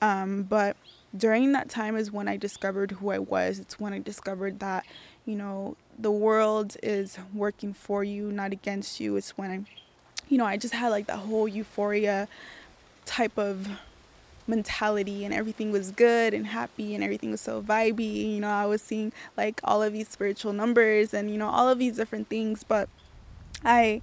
Um, 0.00 0.42
but 0.44 0.76
during 1.16 1.52
that 1.52 1.68
time 1.68 1.96
is 1.96 2.10
when 2.10 2.28
I 2.28 2.36
discovered 2.36 2.92
who 2.92 3.10
I 3.10 3.18
was. 3.18 3.58
It's 3.58 3.78
when 3.78 3.92
I 3.92 3.98
discovered 3.98 4.60
that, 4.60 4.84
you 5.26 5.36
know, 5.36 5.76
the 5.98 6.10
world 6.10 6.76
is 6.82 7.18
working 7.34 7.72
for 7.72 8.02
you, 8.02 8.32
not 8.32 8.52
against 8.52 9.00
you. 9.00 9.16
It's 9.16 9.36
when 9.36 9.50
I, 9.50 9.64
you 10.28 10.38
know, 10.38 10.46
I 10.46 10.56
just 10.56 10.74
had 10.74 10.88
like 10.88 11.06
that 11.06 11.18
whole 11.18 11.46
euphoria 11.46 12.28
type 13.04 13.36
of 13.36 13.68
mentality 14.46 15.24
and 15.24 15.32
everything 15.32 15.72
was 15.72 15.90
good 15.90 16.34
and 16.34 16.46
happy 16.46 16.94
and 16.94 17.02
everything 17.02 17.30
was 17.30 17.40
so 17.40 17.62
vibey. 17.62 18.34
You 18.34 18.40
know, 18.40 18.48
I 18.50 18.66
was 18.66 18.82
seeing 18.82 19.12
like 19.36 19.60
all 19.64 19.82
of 19.82 19.92
these 19.92 20.08
spiritual 20.08 20.52
numbers 20.52 21.14
and, 21.14 21.30
you 21.30 21.38
know, 21.38 21.48
all 21.48 21.68
of 21.68 21.78
these 21.78 21.96
different 21.96 22.28
things. 22.28 22.64
But 22.64 22.88
I 23.64 24.02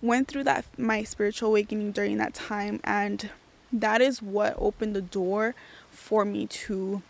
went 0.00 0.28
through 0.28 0.44
that, 0.44 0.64
my 0.78 1.02
spiritual 1.02 1.48
awakening 1.48 1.92
during 1.92 2.18
that 2.18 2.34
time. 2.34 2.80
And 2.84 3.30
that 3.72 4.00
is 4.00 4.22
what 4.22 4.54
opened 4.56 4.94
the 4.94 5.02
door 5.02 5.54
for 5.90 6.24
me 6.24 6.46
to 6.46 7.02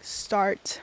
start 0.00 0.80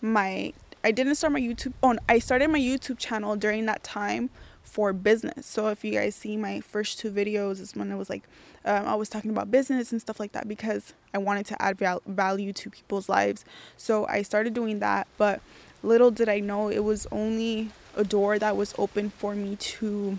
my 0.00 0.52
I 0.82 0.92
didn't 0.92 1.16
start 1.16 1.32
my 1.32 1.40
YouTube 1.40 1.74
oh 1.82 1.96
I 2.08 2.18
started 2.18 2.48
my 2.48 2.58
YouTube 2.58 2.98
channel 2.98 3.36
during 3.36 3.66
that 3.66 3.82
time 3.82 4.30
for 4.62 4.92
business. 4.92 5.46
So 5.46 5.68
if 5.68 5.84
you 5.84 5.92
guys 5.92 6.14
see 6.14 6.36
my 6.36 6.60
first 6.60 6.98
two 6.98 7.10
videos 7.10 7.60
is 7.60 7.74
when 7.74 7.90
I 7.90 7.96
was 7.96 8.08
like 8.08 8.22
um, 8.64 8.86
I 8.86 8.94
was 8.94 9.08
talking 9.08 9.30
about 9.30 9.50
business 9.50 9.90
and 9.90 10.00
stuff 10.00 10.20
like 10.20 10.32
that 10.32 10.46
because 10.46 10.92
I 11.14 11.18
wanted 11.18 11.46
to 11.46 11.62
add 11.62 11.78
val- 11.78 12.02
value 12.06 12.52
to 12.52 12.70
people's 12.70 13.08
lives. 13.08 13.44
So 13.76 14.06
I 14.06 14.22
started 14.22 14.52
doing 14.52 14.80
that, 14.80 15.06
but 15.16 15.40
little 15.82 16.10
did 16.10 16.28
I 16.28 16.40
know 16.40 16.68
it 16.68 16.84
was 16.84 17.06
only 17.10 17.70
a 17.96 18.04
door 18.04 18.38
that 18.38 18.56
was 18.56 18.74
open 18.78 19.10
for 19.10 19.34
me 19.34 19.56
to 19.56 20.18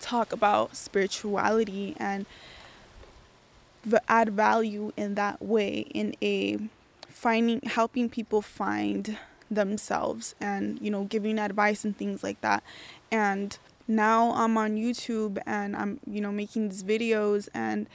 talk 0.00 0.32
about 0.32 0.76
spirituality 0.76 1.96
and 1.98 2.26
add 4.08 4.30
value 4.30 4.92
in 4.96 5.14
that 5.14 5.40
way 5.40 5.86
in 5.94 6.14
a 6.20 6.58
finding 7.08 7.60
helping 7.62 8.08
people 8.08 8.42
find 8.42 9.18
themselves 9.50 10.34
and 10.40 10.78
you 10.80 10.90
know 10.90 11.04
giving 11.04 11.38
advice 11.38 11.84
and 11.84 11.96
things 11.96 12.22
like 12.22 12.40
that 12.42 12.62
and 13.10 13.58
now 13.86 14.32
I'm 14.34 14.56
on 14.58 14.76
YouTube 14.76 15.38
and 15.46 15.74
I'm 15.74 16.00
you 16.06 16.20
know 16.20 16.30
making 16.30 16.68
these 16.68 16.82
videos 16.82 17.48
and 17.54 17.88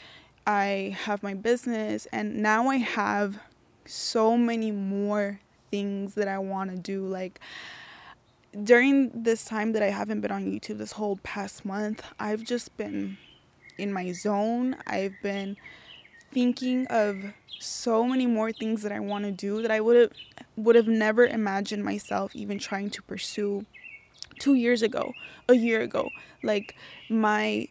I 0.46 0.98
have 1.04 1.24
my 1.24 1.34
business 1.34 2.08
and 2.12 2.42
now 2.42 2.68
I 2.68 2.78
have 2.78 3.40
so 3.86 4.38
many 4.38 4.72
more 4.72 5.40
things 5.72 6.16
that 6.16 6.28
I 6.28 6.40
want 6.40 6.72
to 6.72 6.78
do. 6.78 7.06
Like 7.06 7.40
during 8.64 9.24
this 9.24 9.46
time 9.46 9.74
that 9.74 9.82
I 9.82 9.90
haven't 9.90 10.22
been 10.22 10.32
on 10.32 10.46
YouTube 10.46 10.78
this 10.78 10.94
whole 10.94 11.18
past 11.24 11.66
month 11.66 12.04
I've 12.20 12.44
just 12.44 12.76
been 12.78 13.18
in 13.78 13.94
my 13.94 14.12
zone. 14.12 14.76
I've 14.86 15.16
been 15.22 15.58
thinking 16.32 16.88
of 16.88 17.18
so 17.60 18.06
many 18.06 18.26
more 18.26 18.52
things 18.52 18.82
that 18.82 18.92
I 18.92 19.00
want 19.00 19.26
to 19.26 19.32
do 19.32 19.62
that 19.62 19.72
I 19.72 19.80
would 19.80 19.96
have 19.96 20.12
would 20.56 20.76
have 20.76 20.88
never 20.88 21.26
imagined 21.26 21.84
myself 21.84 22.36
even 22.36 22.60
trying 22.60 22.90
to 22.92 23.02
pursue 23.04 23.66
2 24.44 24.56
years 24.56 24.82
ago, 24.82 25.14
a 25.48 25.56
year 25.56 25.82
ago. 25.82 26.10
Like 26.44 26.76
my 27.10 27.70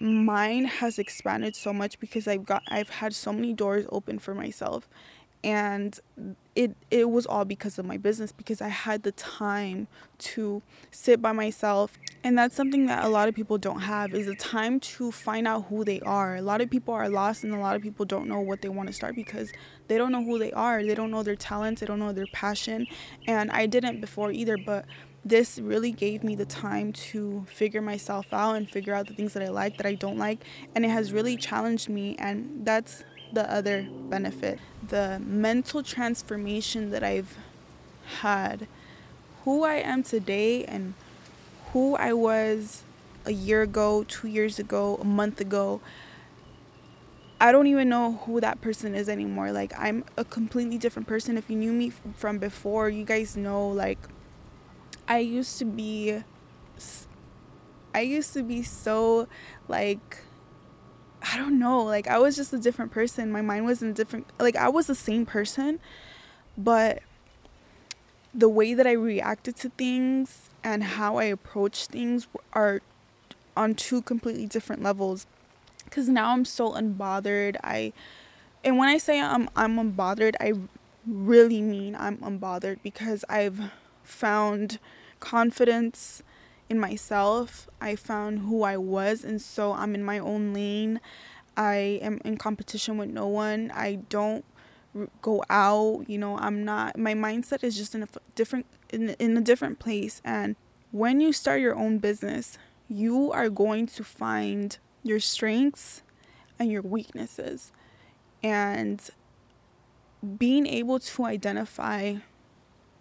mind 0.00 0.66
has 0.80 0.98
expanded 0.98 1.54
so 1.54 1.72
much 1.72 1.98
because 2.00 2.26
I've 2.26 2.46
got 2.46 2.62
I've 2.68 2.88
had 2.88 3.14
so 3.14 3.30
many 3.30 3.52
doors 3.52 3.84
open 3.90 4.18
for 4.18 4.34
myself 4.34 4.88
and 5.44 6.00
it 6.56 6.74
it 6.90 7.10
was 7.10 7.26
all 7.26 7.44
because 7.44 7.78
of 7.78 7.84
my 7.84 7.96
business 7.96 8.32
because 8.32 8.60
I 8.60 8.68
had 8.68 9.02
the 9.02 9.12
time 9.12 9.86
to 10.18 10.62
sit 10.90 11.20
by 11.20 11.32
myself 11.32 11.98
and 12.24 12.36
that's 12.36 12.56
something 12.56 12.86
that 12.86 13.04
a 13.04 13.08
lot 13.08 13.28
of 13.28 13.34
people 13.34 13.58
don't 13.58 13.80
have 13.80 14.14
is 14.14 14.26
the 14.26 14.34
time 14.34 14.80
to 14.80 15.12
find 15.12 15.46
out 15.46 15.66
who 15.68 15.84
they 15.84 16.00
are. 16.00 16.36
A 16.36 16.42
lot 16.42 16.60
of 16.60 16.68
people 16.68 16.92
are 16.94 17.08
lost 17.08 17.44
and 17.44 17.54
a 17.54 17.58
lot 17.58 17.76
of 17.76 17.82
people 17.82 18.04
don't 18.04 18.28
know 18.28 18.40
what 18.40 18.62
they 18.62 18.68
want 18.68 18.88
to 18.88 18.92
start 18.92 19.14
because 19.14 19.52
they 19.86 19.96
don't 19.96 20.10
know 20.10 20.24
who 20.24 20.38
they 20.38 20.52
are. 20.52 20.82
They 20.82 20.94
don't 20.96 21.10
know 21.10 21.22
their 21.22 21.36
talents, 21.36 21.80
they 21.80 21.86
don't 21.86 22.00
know 22.00 22.12
their 22.12 22.26
passion. 22.32 22.86
And 23.28 23.50
I 23.52 23.66
didn't 23.66 24.00
before 24.00 24.32
either, 24.32 24.56
but 24.58 24.84
this 25.24 25.58
really 25.58 25.92
gave 25.92 26.24
me 26.24 26.34
the 26.34 26.46
time 26.46 26.92
to 26.92 27.44
figure 27.48 27.82
myself 27.82 28.32
out 28.32 28.54
and 28.54 28.68
figure 28.68 28.94
out 28.94 29.06
the 29.06 29.14
things 29.14 29.32
that 29.34 29.42
I 29.42 29.48
like, 29.48 29.76
that 29.76 29.86
I 29.86 29.94
don't 29.94 30.18
like, 30.18 30.44
and 30.74 30.84
it 30.84 30.88
has 30.88 31.12
really 31.12 31.36
challenged 31.36 31.88
me 31.88 32.16
and 32.18 32.64
that's 32.64 33.04
the 33.32 33.50
other 33.52 33.86
benefit 34.08 34.58
the 34.88 35.20
mental 35.24 35.82
transformation 35.82 36.90
that 36.90 37.02
I've 37.02 37.36
had. 38.20 38.66
Who 39.44 39.64
I 39.64 39.76
am 39.76 40.02
today 40.02 40.64
and 40.64 40.94
who 41.72 41.96
I 41.96 42.12
was 42.12 42.84
a 43.24 43.32
year 43.32 43.62
ago, 43.62 44.04
two 44.04 44.28
years 44.28 44.58
ago, 44.58 44.98
a 45.00 45.04
month 45.04 45.40
ago. 45.40 45.80
I 47.40 47.52
don't 47.52 47.66
even 47.68 47.88
know 47.88 48.14
who 48.24 48.40
that 48.40 48.60
person 48.60 48.94
is 48.94 49.08
anymore. 49.08 49.52
Like, 49.52 49.72
I'm 49.78 50.04
a 50.16 50.24
completely 50.24 50.76
different 50.76 51.06
person. 51.06 51.36
If 51.36 51.48
you 51.48 51.56
knew 51.56 51.72
me 51.72 51.92
from 52.16 52.38
before, 52.38 52.88
you 52.88 53.04
guys 53.04 53.36
know, 53.36 53.68
like, 53.68 53.98
I 55.08 55.18
used 55.18 55.58
to 55.58 55.64
be. 55.64 56.22
I 57.94 58.00
used 58.00 58.34
to 58.34 58.42
be 58.42 58.62
so, 58.62 59.26
like, 59.66 60.18
I 61.22 61.36
don't 61.36 61.58
know, 61.58 61.82
like 61.82 62.06
I 62.06 62.18
was 62.18 62.36
just 62.36 62.52
a 62.52 62.58
different 62.58 62.92
person. 62.92 63.32
My 63.32 63.40
mind 63.42 63.66
was 63.66 63.82
in 63.82 63.92
different 63.92 64.26
like 64.38 64.56
I 64.56 64.68
was 64.68 64.86
the 64.86 64.94
same 64.94 65.26
person, 65.26 65.80
but 66.56 67.02
the 68.32 68.48
way 68.48 68.74
that 68.74 68.86
I 68.86 68.92
reacted 68.92 69.56
to 69.56 69.70
things 69.70 70.50
and 70.62 70.84
how 70.84 71.16
I 71.16 71.24
approach 71.24 71.86
things 71.86 72.28
are 72.52 72.82
on 73.56 73.74
two 73.74 74.02
completely 74.02 74.46
different 74.46 74.82
levels. 74.82 75.26
Cuz 75.90 76.08
now 76.08 76.32
I'm 76.32 76.44
so 76.44 76.72
unbothered. 76.72 77.56
I 77.64 77.92
and 78.62 78.78
when 78.78 78.88
I 78.88 78.98
say 78.98 79.20
I'm 79.20 79.48
I'm 79.56 79.76
unbothered, 79.76 80.36
I 80.40 80.52
really 81.06 81.62
mean 81.62 81.96
I'm 81.98 82.18
unbothered 82.18 82.78
because 82.82 83.24
I've 83.28 83.70
found 84.08 84.78
confidence 85.20 86.22
in 86.68 86.78
myself. 86.78 87.68
I 87.80 87.96
found 87.96 88.40
who 88.40 88.62
I 88.62 88.76
was, 88.76 89.24
and 89.24 89.40
so 89.40 89.72
I'm 89.72 89.94
in 89.94 90.02
my 90.02 90.18
own 90.18 90.52
lane. 90.52 91.00
I 91.56 91.98
am 92.02 92.20
in 92.24 92.36
competition 92.36 92.98
with 92.98 93.10
no 93.10 93.26
one. 93.26 93.70
I 93.74 93.96
don't 94.08 94.44
go 95.22 95.44
out. 95.50 96.04
You 96.08 96.18
know, 96.18 96.38
I'm 96.38 96.64
not. 96.64 96.98
My 96.98 97.14
mindset 97.14 97.64
is 97.64 97.76
just 97.76 97.94
in 97.94 98.02
a 98.02 98.08
different 98.34 98.66
in 98.90 99.10
in 99.18 99.36
a 99.36 99.40
different 99.40 99.78
place. 99.78 100.20
And 100.24 100.56
when 100.92 101.20
you 101.20 101.32
start 101.32 101.60
your 101.60 101.76
own 101.76 101.98
business, 101.98 102.58
you 102.88 103.32
are 103.32 103.50
going 103.50 103.86
to 103.86 104.04
find 104.04 104.78
your 105.02 105.20
strengths 105.20 106.02
and 106.58 106.70
your 106.70 106.82
weaknesses, 106.82 107.72
and 108.42 109.10
being 110.38 110.66
able 110.66 110.98
to 110.98 111.24
identify 111.24 112.16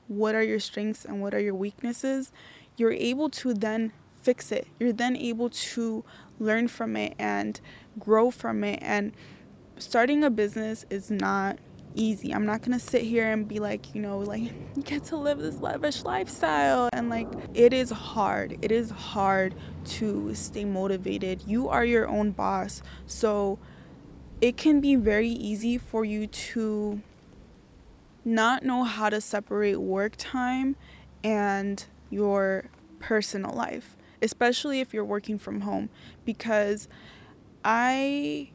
what 0.08 0.36
are 0.36 0.44
your 0.44 0.60
strengths 0.60 1.06
and 1.06 1.22
what 1.22 1.34
are 1.34 1.40
your 1.40 1.56
weaknesses 1.56 2.32
you're 2.78 2.94
able 2.94 3.30
to 3.30 3.54
then 3.54 3.92
fix 4.22 4.52
it. 4.52 4.68
You're 4.80 4.94
then 4.94 5.18
able 5.18 5.50
to 5.50 6.06
learn 6.40 6.68
from 6.68 6.96
it 6.96 7.16
and 7.20 7.60
grow 8.00 8.32
from 8.32 8.64
it. 8.64 8.80
And 8.82 9.14
starting 9.78 10.24
a 10.24 10.30
business 10.30 10.86
is 10.90 11.10
not 11.10 11.58
easy. 11.96 12.32
I'm 12.32 12.46
not 12.46 12.62
gonna 12.62 12.80
sit 12.80 13.02
here 13.02 13.32
and 13.32 13.48
be 13.48 13.60
like, 13.60 13.96
you 13.96 14.02
know, 14.02 14.20
like 14.20 14.42
you 14.76 14.84
get 14.84 15.04
to 15.06 15.18
live 15.18 15.40
this 15.40 15.58
lavish 15.58 16.04
lifestyle 16.04 16.90
and 16.94 17.10
like 17.10 17.28
it 17.54 17.74
is 17.74 17.90
hard. 17.90 18.58
It 18.62 18.72
is 18.72 18.92
hard 18.92 19.56
to 19.86 20.34
stay 20.36 20.66
motivated. 20.66 21.44
You 21.48 21.70
are 21.70 21.84
your 21.84 22.08
own 22.08 22.32
boss. 22.32 22.84
So 23.08 23.58
it 24.40 24.56
can 24.56 24.80
be 24.80 24.96
very 24.96 25.30
easy 25.30 25.80
for 25.80 26.06
you 26.06 26.28
to 26.28 27.02
not 28.28 28.64
know 28.64 28.84
how 28.84 29.10
to 29.10 29.22
separate 29.22 29.78
work 29.78 30.14
time 30.18 30.76
and 31.24 31.86
your 32.10 32.66
personal 33.00 33.54
life, 33.54 33.96
especially 34.22 34.82
if 34.82 34.94
you're 34.94 35.06
working 35.06 35.40
from 35.40 35.62
home, 35.62 35.90
because 36.26 36.88
I 37.64 38.50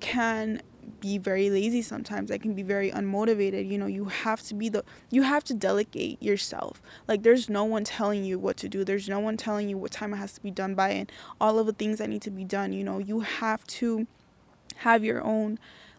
can 0.00 0.62
be 1.00 1.18
very 1.18 1.50
lazy 1.50 1.82
sometimes. 1.82 2.30
I 2.30 2.38
can 2.38 2.54
be 2.54 2.62
very 2.62 2.90
unmotivated. 2.90 3.70
You 3.70 3.76
know, 3.78 3.86
you 3.86 4.06
have 4.06 4.42
to 4.44 4.54
be 4.54 4.70
the 4.70 4.84
you 5.10 5.22
have 5.22 5.44
to 5.44 5.54
delegate 5.54 6.22
yourself. 6.22 6.82
Like 7.06 7.22
there's 7.22 7.48
no 7.50 7.64
one 7.64 7.84
telling 7.84 8.24
you 8.24 8.38
what 8.38 8.56
to 8.58 8.68
do. 8.68 8.84
There's 8.84 9.08
no 9.08 9.20
one 9.20 9.36
telling 9.36 9.68
you 9.68 9.76
what 9.76 9.92
time 9.92 10.14
it 10.14 10.16
has 10.16 10.32
to 10.32 10.40
be 10.40 10.50
done 10.50 10.74
by 10.74 10.90
and 10.90 11.12
all 11.40 11.58
of 11.58 11.66
the 11.66 11.72
things 11.72 11.98
that 11.98 12.08
need 12.08 12.22
to 12.22 12.30
be 12.30 12.44
done. 12.44 12.72
You 12.72 12.84
know, 12.84 12.98
you 12.98 13.20
have 13.20 13.66
to 13.66 14.06
have 14.76 15.04
your 15.04 15.22
own 15.22 15.58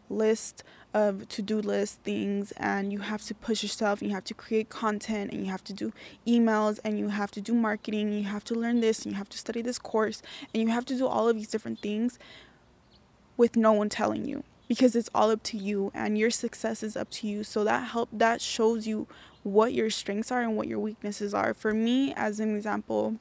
list 0.10 0.63
of 0.93 1.27
to-do 1.29 1.62
list 1.62 2.00
things 2.03 2.51
and 2.57 2.91
you 2.91 3.00
have 3.00 3.21
to 3.24 3.33
push 3.33 3.63
yourself 3.63 4.01
and 4.01 4.10
you 4.10 4.15
have 4.15 4.25
to 4.25 4.33
create 4.33 4.69
content 4.69 5.31
and 5.31 5.45
you 5.45 5.50
have 5.51 5.63
to 5.63 5.74
do 5.74 5.93
emails 6.27 6.79
and 6.83 7.00
you 7.00 7.07
have 7.07 7.31
to 7.31 7.39
do 7.39 7.53
marketing 7.53 8.12
you 8.12 8.24
have 8.24 8.43
to 8.43 8.53
learn 8.53 8.81
this 8.81 9.03
and 9.03 9.13
you 9.13 9.17
have 9.17 9.29
to 9.29 9.38
study 9.38 9.62
this 9.62 9.79
course 9.79 10.21
and 10.53 10.62
you 10.62 10.69
have 10.69 10.86
to 10.86 10.98
do 10.98 11.07
all 11.07 11.29
of 11.29 11.36
these 11.36 11.48
different 11.48 11.79
things 11.79 12.19
with 13.38 13.55
no 13.55 13.71
one 13.71 13.89
telling 13.89 14.25
you 14.25 14.43
because 14.71 14.95
it's 14.95 15.10
all 15.13 15.31
up 15.31 15.43
to 15.43 15.57
you 15.57 15.91
and 15.93 16.17
your 16.17 16.29
success 16.29 16.81
is 16.81 16.95
up 16.95 17.10
to 17.10 17.27
you. 17.27 17.43
So 17.43 17.65
that 17.65 17.89
help 17.89 18.07
that 18.13 18.39
shows 18.39 18.88
you 18.88 19.05
what 19.43 19.74
your 19.74 19.89
strengths 19.89 20.31
are 20.31 20.41
and 20.41 20.55
what 20.55 20.69
your 20.69 20.79
weaknesses 20.79 21.33
are. 21.33 21.53
For 21.53 21.74
me, 21.74 22.13
as 22.13 22.39
an 22.39 22.55
example, 22.55 23.17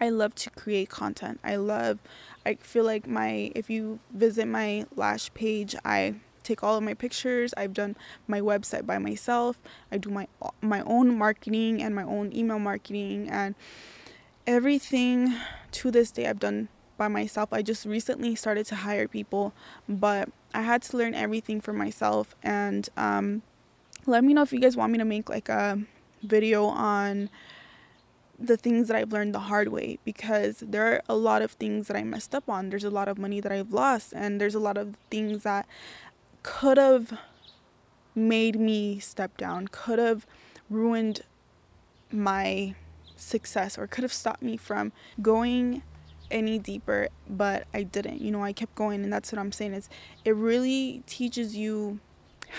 I 0.00 0.08
love 0.08 0.34
to 0.34 0.50
create 0.50 0.88
content. 0.88 1.38
I 1.44 1.54
love 1.54 2.00
I 2.44 2.54
feel 2.54 2.82
like 2.82 3.06
my 3.06 3.52
if 3.54 3.70
you 3.70 4.00
visit 4.12 4.48
my 4.48 4.86
lash 4.96 5.32
page, 5.32 5.76
I 5.84 6.14
take 6.44 6.62
all 6.62 6.76
of 6.76 6.84
my 6.84 6.94
pictures. 6.94 7.52
I've 7.56 7.72
done 7.72 7.96
my 8.28 8.40
website 8.40 8.86
by 8.86 8.98
myself. 8.98 9.58
I 9.90 9.98
do 9.98 10.10
my 10.10 10.28
my 10.60 10.82
own 10.82 11.18
marketing 11.18 11.82
and 11.82 11.94
my 11.94 12.04
own 12.04 12.32
email 12.34 12.58
marketing 12.58 13.28
and 13.28 13.54
everything 14.46 15.34
to 15.72 15.90
this 15.90 16.10
day 16.10 16.28
I've 16.28 16.40
done 16.40 16.68
by 16.96 17.08
myself. 17.08 17.52
I 17.52 17.62
just 17.62 17.84
recently 17.84 18.34
started 18.34 18.66
to 18.66 18.76
hire 18.76 19.08
people, 19.08 19.52
but 19.88 20.28
I 20.52 20.62
had 20.62 20.82
to 20.82 20.96
learn 20.96 21.14
everything 21.14 21.60
for 21.60 21.72
myself. 21.72 22.36
And 22.42 22.88
um, 22.96 23.42
let 24.06 24.22
me 24.22 24.34
know 24.34 24.42
if 24.42 24.52
you 24.52 24.60
guys 24.60 24.76
want 24.76 24.92
me 24.92 24.98
to 24.98 25.04
make 25.04 25.28
like 25.28 25.48
a 25.48 25.80
video 26.22 26.66
on 26.66 27.30
the 28.38 28.56
things 28.56 28.88
that 28.88 28.96
I've 28.96 29.12
learned 29.12 29.34
the 29.34 29.40
hard 29.40 29.68
way 29.68 29.98
because 30.04 30.58
there 30.58 30.86
are 30.86 31.02
a 31.08 31.14
lot 31.14 31.42
of 31.42 31.52
things 31.52 31.86
that 31.86 31.96
I 31.96 32.02
messed 32.02 32.34
up 32.34 32.48
on. 32.48 32.70
There's 32.70 32.84
a 32.84 32.90
lot 32.90 33.08
of 33.08 33.18
money 33.18 33.40
that 33.40 33.52
I've 33.52 33.72
lost, 33.72 34.12
and 34.14 34.40
there's 34.40 34.54
a 34.54 34.60
lot 34.60 34.76
of 34.76 34.96
things 35.10 35.44
that 35.44 35.66
could 36.44 36.76
have 36.76 37.18
made 38.14 38.60
me 38.60 39.00
step 39.00 39.36
down, 39.36 39.66
could 39.66 39.98
have 39.98 40.24
ruined 40.70 41.22
my 42.12 42.76
success, 43.16 43.76
or 43.76 43.88
could 43.88 44.04
have 44.04 44.12
stopped 44.12 44.42
me 44.42 44.56
from 44.56 44.92
going 45.20 45.82
any 46.30 46.58
deeper, 46.58 47.08
but 47.28 47.66
I 47.74 47.82
didn't. 47.82 48.20
You 48.20 48.30
know, 48.30 48.44
I 48.44 48.52
kept 48.52 48.76
going, 48.76 49.02
and 49.02 49.12
that's 49.12 49.32
what 49.32 49.40
I'm 49.40 49.50
saying 49.50 49.74
is 49.74 49.88
it 50.24 50.36
really 50.36 51.02
teaches 51.06 51.56
you 51.56 51.98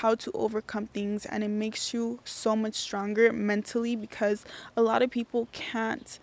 how 0.01 0.15
to 0.15 0.31
overcome 0.33 0.87
things 0.87 1.25
and 1.25 1.43
it 1.43 1.49
makes 1.49 1.93
you 1.93 2.19
so 2.25 2.53
much 2.55 2.75
stronger 2.75 3.31
mentally 3.31 3.95
because 3.95 4.43
a 4.75 4.81
lot 4.81 5.01
of 5.01 5.09
people 5.09 5.47
can't 5.53 6.19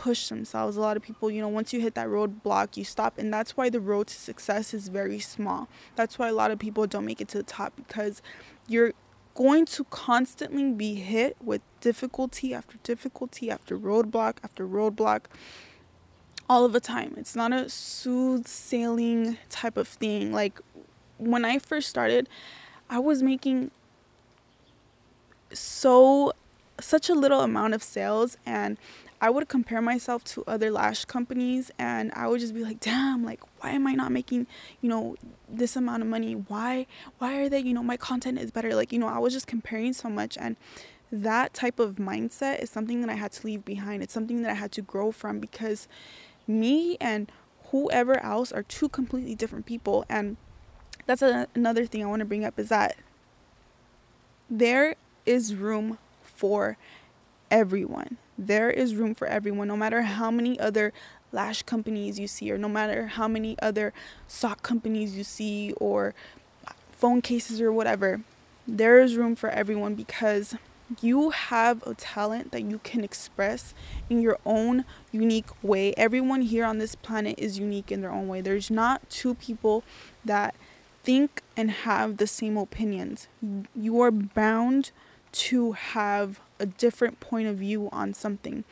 push 0.00 0.28
themselves. 0.28 0.78
A 0.78 0.80
lot 0.80 0.96
of 0.96 1.02
people, 1.02 1.30
you 1.30 1.42
know, 1.42 1.48
once 1.48 1.74
you 1.74 1.80
hit 1.80 1.94
that 1.94 2.08
roadblock, 2.08 2.78
you 2.78 2.84
stop. 2.84 3.18
And 3.18 3.32
that's 3.32 3.54
why 3.54 3.68
the 3.68 3.80
road 3.80 4.06
to 4.06 4.14
success 4.14 4.72
is 4.72 4.88
very 4.88 5.20
small. 5.20 5.68
That's 5.94 6.18
why 6.18 6.28
a 6.28 6.32
lot 6.32 6.50
of 6.50 6.58
people 6.58 6.86
don't 6.86 7.04
make 7.04 7.20
it 7.20 7.28
to 7.28 7.38
the 7.38 7.44
top 7.44 7.74
because 7.76 8.22
you're 8.66 8.94
going 9.34 9.66
to 9.66 9.84
constantly 9.84 10.72
be 10.72 10.94
hit 10.94 11.36
with 11.44 11.60
difficulty 11.82 12.54
after 12.54 12.78
difficulty 12.82 13.50
after 13.50 13.78
roadblock 13.78 14.36
after 14.42 14.66
roadblock 14.66 15.24
all 16.48 16.64
of 16.64 16.72
the 16.72 16.80
time. 16.80 17.14
It's 17.18 17.36
not 17.36 17.52
a 17.52 17.68
smooth 17.68 18.46
sailing 18.46 19.36
type 19.50 19.76
of 19.76 19.86
thing. 19.86 20.32
Like 20.32 20.60
when 21.18 21.44
I 21.44 21.58
first 21.58 21.90
started, 21.90 22.26
I 22.88 23.00
was 23.00 23.22
making 23.22 23.70
so 25.52 26.32
such 26.80 27.10
a 27.10 27.14
little 27.14 27.42
amount 27.42 27.74
of 27.74 27.82
sales 27.82 28.38
and 28.46 28.78
I 29.20 29.28
would 29.28 29.48
compare 29.48 29.82
myself 29.82 30.24
to 30.24 30.44
other 30.46 30.70
lash 30.70 31.04
companies 31.04 31.70
and 31.78 32.10
I 32.14 32.26
would 32.26 32.40
just 32.40 32.54
be 32.54 32.64
like, 32.64 32.80
"Damn, 32.80 33.24
like 33.24 33.40
why 33.60 33.70
am 33.72 33.86
I 33.86 33.94
not 33.94 34.12
making, 34.12 34.46
you 34.80 34.88
know, 34.88 35.16
this 35.48 35.76
amount 35.76 36.02
of 36.02 36.08
money? 36.08 36.34
Why 36.34 36.86
why 37.18 37.36
are 37.38 37.48
they, 37.48 37.60
you 37.60 37.74
know, 37.74 37.82
my 37.82 37.96
content 37.96 38.38
is 38.38 38.50
better?" 38.50 38.74
Like, 38.74 38.92
you 38.92 38.98
know, 38.98 39.08
I 39.08 39.18
was 39.18 39.32
just 39.32 39.46
comparing 39.46 39.92
so 39.92 40.08
much 40.08 40.38
and 40.40 40.56
that 41.12 41.52
type 41.52 41.78
of 41.78 41.96
mindset 41.96 42.60
is 42.62 42.70
something 42.70 43.00
that 43.00 43.10
I 43.10 43.14
had 43.14 43.32
to 43.32 43.46
leave 43.46 43.64
behind. 43.64 44.02
It's 44.02 44.14
something 44.14 44.42
that 44.42 44.50
I 44.50 44.54
had 44.54 44.72
to 44.72 44.82
grow 44.82 45.12
from 45.12 45.40
because 45.40 45.88
me 46.46 46.96
and 47.00 47.30
whoever 47.70 48.22
else 48.24 48.52
are 48.52 48.62
two 48.62 48.88
completely 48.88 49.34
different 49.34 49.66
people 49.66 50.04
and 50.08 50.36
that's 51.06 51.22
a, 51.22 51.46
another 51.54 51.86
thing 51.86 52.02
I 52.02 52.06
want 52.06 52.20
to 52.20 52.26
bring 52.26 52.44
up 52.44 52.58
is 52.58 52.68
that 52.68 52.96
there 54.48 54.96
is 55.26 55.54
room 55.54 55.98
for 56.22 56.76
everyone. 57.50 58.16
There 58.38 58.70
is 58.70 58.94
room 58.94 59.14
for 59.14 59.26
everyone, 59.26 59.68
no 59.68 59.76
matter 59.76 60.02
how 60.02 60.30
many 60.30 60.58
other 60.58 60.92
lash 61.32 61.62
companies 61.62 62.18
you 62.18 62.26
see, 62.26 62.50
or 62.50 62.58
no 62.58 62.68
matter 62.68 63.06
how 63.06 63.28
many 63.28 63.56
other 63.60 63.92
sock 64.26 64.62
companies 64.62 65.16
you 65.16 65.24
see, 65.24 65.72
or 65.78 66.14
phone 66.92 67.20
cases, 67.22 67.60
or 67.60 67.72
whatever. 67.72 68.20
There 68.66 69.00
is 69.00 69.16
room 69.16 69.36
for 69.36 69.50
everyone 69.50 69.94
because 69.94 70.54
you 71.00 71.30
have 71.30 71.86
a 71.86 71.94
talent 71.94 72.50
that 72.52 72.62
you 72.62 72.80
can 72.82 73.04
express 73.04 73.74
in 74.08 74.20
your 74.20 74.38
own 74.44 74.84
unique 75.12 75.50
way. 75.62 75.94
Everyone 75.96 76.42
here 76.42 76.64
on 76.64 76.78
this 76.78 76.94
planet 76.94 77.36
is 77.38 77.58
unique 77.58 77.92
in 77.92 78.00
their 78.00 78.10
own 78.10 78.26
way. 78.28 78.40
There's 78.40 78.70
not 78.70 79.08
two 79.08 79.34
people 79.34 79.84
that 80.24 80.54
think 81.02 81.42
and 81.56 81.70
have 81.70 82.16
the 82.16 82.26
same 82.26 82.56
opinions. 82.56 83.28
You 83.74 84.00
are 84.00 84.10
bound 84.10 84.90
to 85.32 85.72
have 85.72 86.40
a 86.58 86.66
different 86.66 87.20
point 87.20 87.48
of 87.48 87.56
view 87.56 87.88
on 87.92 88.14
something. 88.14 88.64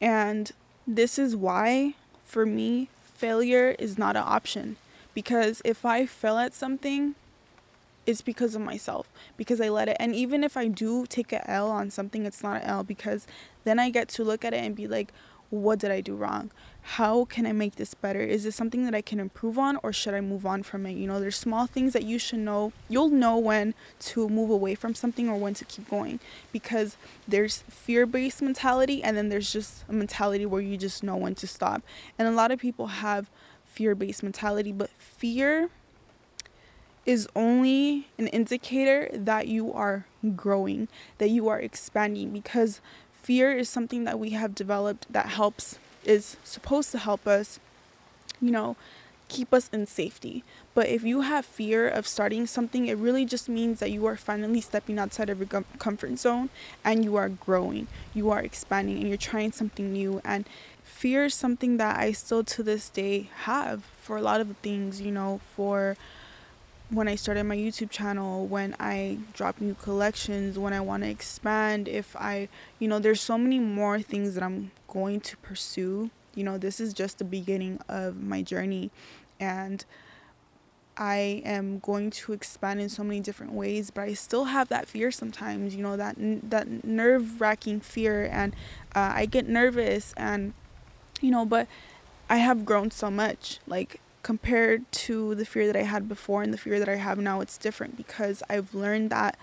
And 0.00 0.52
this 0.86 1.18
is 1.18 1.34
why, 1.34 1.94
for 2.24 2.46
me, 2.46 2.88
failure 3.02 3.74
is 3.78 3.98
not 3.98 4.16
an 4.16 4.24
option. 4.26 4.76
Because 5.14 5.62
if 5.64 5.84
I 5.84 6.06
fail 6.06 6.38
at 6.38 6.54
something, 6.54 7.14
it's 8.06 8.22
because 8.22 8.54
of 8.54 8.60
myself 8.60 9.08
because 9.36 9.60
I 9.60 9.68
let 9.68 9.88
it 9.88 9.96
and 10.00 10.14
even 10.14 10.42
if 10.42 10.56
I 10.56 10.66
do 10.66 11.06
take 11.06 11.32
a 11.32 11.48
L 11.48 11.70
on 11.70 11.90
something 11.90 12.26
it's 12.26 12.42
not 12.42 12.62
an 12.62 12.68
L 12.68 12.82
because 12.82 13.26
then 13.64 13.78
I 13.78 13.90
get 13.90 14.08
to 14.08 14.24
look 14.24 14.44
at 14.44 14.52
it 14.52 14.56
and 14.56 14.74
be 14.74 14.88
like 14.88 15.12
what 15.52 15.78
did 15.78 15.90
I 15.90 16.00
do 16.00 16.14
wrong? 16.14 16.50
How 16.80 17.26
can 17.26 17.44
I 17.44 17.52
make 17.52 17.76
this 17.76 17.92
better? 17.92 18.20
Is 18.20 18.44
this 18.44 18.56
something 18.56 18.86
that 18.86 18.94
I 18.94 19.02
can 19.02 19.20
improve 19.20 19.58
on 19.58 19.78
or 19.82 19.92
should 19.92 20.14
I 20.14 20.22
move 20.22 20.46
on 20.46 20.62
from 20.62 20.86
it? 20.86 20.92
You 20.92 21.06
know, 21.06 21.20
there's 21.20 21.36
small 21.36 21.66
things 21.66 21.92
that 21.92 22.04
you 22.04 22.18
should 22.18 22.38
know. 22.38 22.72
You'll 22.88 23.10
know 23.10 23.36
when 23.36 23.74
to 24.00 24.30
move 24.30 24.48
away 24.48 24.74
from 24.74 24.94
something 24.94 25.28
or 25.28 25.36
when 25.36 25.52
to 25.54 25.66
keep 25.66 25.90
going 25.90 26.20
because 26.52 26.96
there's 27.28 27.58
fear 27.68 28.06
based 28.06 28.40
mentality 28.40 29.02
and 29.02 29.14
then 29.14 29.28
there's 29.28 29.52
just 29.52 29.84
a 29.90 29.92
mentality 29.92 30.46
where 30.46 30.62
you 30.62 30.78
just 30.78 31.02
know 31.02 31.16
when 31.16 31.34
to 31.34 31.46
stop. 31.46 31.82
And 32.18 32.26
a 32.26 32.32
lot 32.32 32.50
of 32.50 32.58
people 32.58 32.86
have 32.86 33.28
fear 33.66 33.94
based 33.94 34.22
mentality, 34.22 34.72
but 34.72 34.88
fear 34.96 35.68
is 37.04 37.28
only 37.36 38.08
an 38.16 38.28
indicator 38.28 39.10
that 39.12 39.48
you 39.48 39.70
are 39.70 40.06
growing, 40.34 40.88
that 41.18 41.28
you 41.28 41.48
are 41.48 41.60
expanding 41.60 42.32
because 42.32 42.80
fear 43.22 43.52
is 43.52 43.68
something 43.68 44.04
that 44.04 44.18
we 44.18 44.30
have 44.30 44.54
developed 44.54 45.12
that 45.12 45.26
helps 45.26 45.78
is 46.04 46.36
supposed 46.42 46.90
to 46.90 46.98
help 46.98 47.26
us 47.26 47.60
you 48.40 48.50
know 48.50 48.76
keep 49.28 49.54
us 49.54 49.70
in 49.72 49.86
safety. 49.86 50.44
But 50.74 50.88
if 50.88 51.04
you 51.04 51.22
have 51.22 51.46
fear 51.46 51.88
of 51.88 52.06
starting 52.06 52.46
something 52.46 52.86
it 52.86 52.98
really 52.98 53.24
just 53.24 53.48
means 53.48 53.80
that 53.80 53.90
you 53.90 54.04
are 54.04 54.16
finally 54.16 54.60
stepping 54.60 54.98
outside 54.98 55.30
of 55.30 55.38
your 55.38 55.64
comfort 55.78 56.18
zone 56.18 56.50
and 56.84 57.02
you 57.02 57.16
are 57.16 57.30
growing. 57.30 57.86
You 58.12 58.28
are 58.28 58.40
expanding 58.40 58.98
and 58.98 59.08
you're 59.08 59.16
trying 59.16 59.52
something 59.52 59.90
new. 59.90 60.20
And 60.22 60.46
fear 61.02 61.24
is 61.24 61.34
something 61.34 61.78
that 61.78 61.98
i 61.98 62.12
still 62.12 62.44
to 62.44 62.62
this 62.62 62.88
day 62.88 63.28
have 63.42 63.82
for 64.00 64.16
a 64.16 64.22
lot 64.22 64.40
of 64.40 64.56
things 64.58 65.00
you 65.00 65.10
know 65.10 65.40
for 65.56 65.96
when 66.92 67.08
I 67.08 67.14
started 67.14 67.44
my 67.44 67.56
YouTube 67.56 67.90
channel, 67.90 68.46
when 68.46 68.76
I 68.78 69.18
drop 69.32 69.60
new 69.60 69.74
collections, 69.74 70.58
when 70.58 70.74
I 70.74 70.80
want 70.80 71.02
to 71.04 71.08
expand, 71.08 71.88
if 71.88 72.14
I, 72.16 72.48
you 72.78 72.86
know, 72.86 72.98
there's 72.98 73.20
so 73.20 73.38
many 73.38 73.58
more 73.58 74.00
things 74.02 74.34
that 74.34 74.42
I'm 74.42 74.72
going 74.88 75.20
to 75.22 75.36
pursue. 75.38 76.10
You 76.34 76.44
know, 76.44 76.58
this 76.58 76.80
is 76.80 76.92
just 76.92 77.18
the 77.18 77.24
beginning 77.24 77.80
of 77.88 78.22
my 78.22 78.42
journey 78.42 78.90
and 79.40 79.84
I 80.94 81.40
am 81.46 81.78
going 81.78 82.10
to 82.10 82.34
expand 82.34 82.80
in 82.82 82.90
so 82.90 83.02
many 83.02 83.20
different 83.20 83.52
ways, 83.54 83.90
but 83.90 84.02
I 84.02 84.12
still 84.12 84.44
have 84.44 84.68
that 84.68 84.86
fear 84.86 85.10
sometimes, 85.10 85.74
you 85.74 85.82
know, 85.82 85.96
that 85.96 86.16
that 86.18 86.84
nerve-wracking 86.84 87.80
fear 87.80 88.28
and 88.30 88.54
uh, 88.94 89.12
I 89.14 89.24
get 89.24 89.48
nervous 89.48 90.12
and 90.18 90.52
you 91.22 91.30
know, 91.30 91.46
but 91.46 91.66
I 92.28 92.36
have 92.36 92.66
grown 92.66 92.90
so 92.90 93.10
much. 93.10 93.60
Like 93.66 94.01
compared 94.22 94.90
to 94.92 95.34
the 95.34 95.44
fear 95.44 95.66
that 95.66 95.76
I 95.76 95.82
had 95.82 96.08
before 96.08 96.42
and 96.42 96.52
the 96.52 96.58
fear 96.58 96.78
that 96.78 96.88
I 96.88 96.96
have 96.96 97.18
now, 97.18 97.40
it's 97.40 97.58
different 97.58 97.96
because 97.96 98.42
I've 98.48 98.74
learned 98.74 99.10
that 99.10 99.38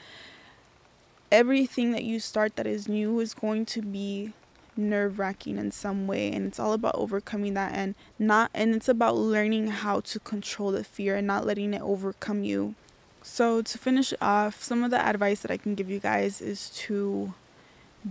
everything 1.31 1.91
that 1.91 2.03
you 2.03 2.19
start 2.19 2.55
that 2.55 2.65
is 2.65 2.87
new 2.87 3.19
is 3.19 3.33
going 3.33 3.65
to 3.67 3.81
be 3.81 4.33
nerve 4.75 5.19
wracking 5.19 5.57
in 5.57 5.71
some 5.71 6.07
way 6.07 6.31
and 6.31 6.47
it's 6.47 6.59
all 6.59 6.71
about 6.71 6.95
overcoming 6.95 7.53
that 7.53 7.73
and 7.73 7.93
not 8.17 8.49
and 8.53 8.73
it's 8.73 8.87
about 8.87 9.15
learning 9.15 9.67
how 9.67 9.99
to 9.99 10.19
control 10.19 10.71
the 10.71 10.83
fear 10.83 11.17
and 11.17 11.27
not 11.27 11.45
letting 11.45 11.73
it 11.73 11.81
overcome 11.81 12.43
you. 12.43 12.75
So 13.21 13.61
to 13.61 13.77
finish 13.77 14.13
off, 14.21 14.63
some 14.63 14.83
of 14.83 14.91
the 14.91 15.05
advice 15.05 15.41
that 15.41 15.51
I 15.51 15.57
can 15.57 15.75
give 15.75 15.89
you 15.89 15.99
guys 15.99 16.41
is 16.41 16.69
to 16.71 17.33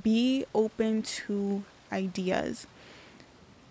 be 0.03 0.45
open 0.55 1.03
to 1.03 1.65
ideas 1.91 2.67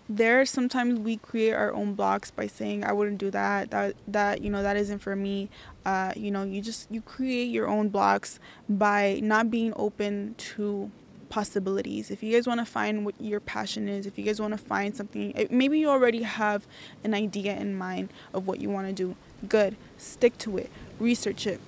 there 0.08 0.44
sometimes 0.46 0.98
we 0.98 1.16
create 1.16 1.52
our 1.52 1.72
own 1.74 1.94
blocks 1.94 2.30
by 2.30 2.46
saying 2.46 2.84
i 2.84 2.92
wouldn't 2.92 3.18
do 3.18 3.30
that 3.30 3.70
that 3.70 3.94
that 4.06 4.42
you 4.42 4.50
know 4.50 4.62
that 4.62 4.76
isn't 4.76 5.00
for 5.00 5.14
me 5.14 5.48
uh, 5.84 6.12
you 6.16 6.30
know 6.30 6.42
you 6.42 6.60
just 6.60 6.90
you 6.90 7.00
create 7.00 7.50
your 7.50 7.66
own 7.68 7.88
blocks 7.88 8.38
by 8.68 9.20
not 9.22 9.50
being 9.50 9.72
open 9.76 10.34
to 10.38 10.90
possibilities 11.28 12.10
if 12.10 12.22
you 12.22 12.32
guys 12.32 12.46
want 12.46 12.58
to 12.58 12.64
find 12.64 13.04
what 13.04 13.14
your 13.20 13.38
passion 13.40 13.86
is 13.86 14.06
if 14.06 14.18
you 14.18 14.24
guys 14.24 14.40
want 14.40 14.52
to 14.52 14.58
find 14.58 14.96
something 14.96 15.32
maybe 15.50 15.78
you 15.78 15.88
already 15.88 16.22
have 16.22 16.66
an 17.04 17.12
idea 17.12 17.54
in 17.54 17.74
mind 17.74 18.08
of 18.32 18.46
what 18.46 18.60
you 18.60 18.70
want 18.70 18.86
to 18.86 18.92
do 18.94 19.14
good. 19.46 19.76
Stick 19.96 20.38
to 20.38 20.58
it. 20.58 20.70
Research 20.98 21.46
it. 21.46 21.60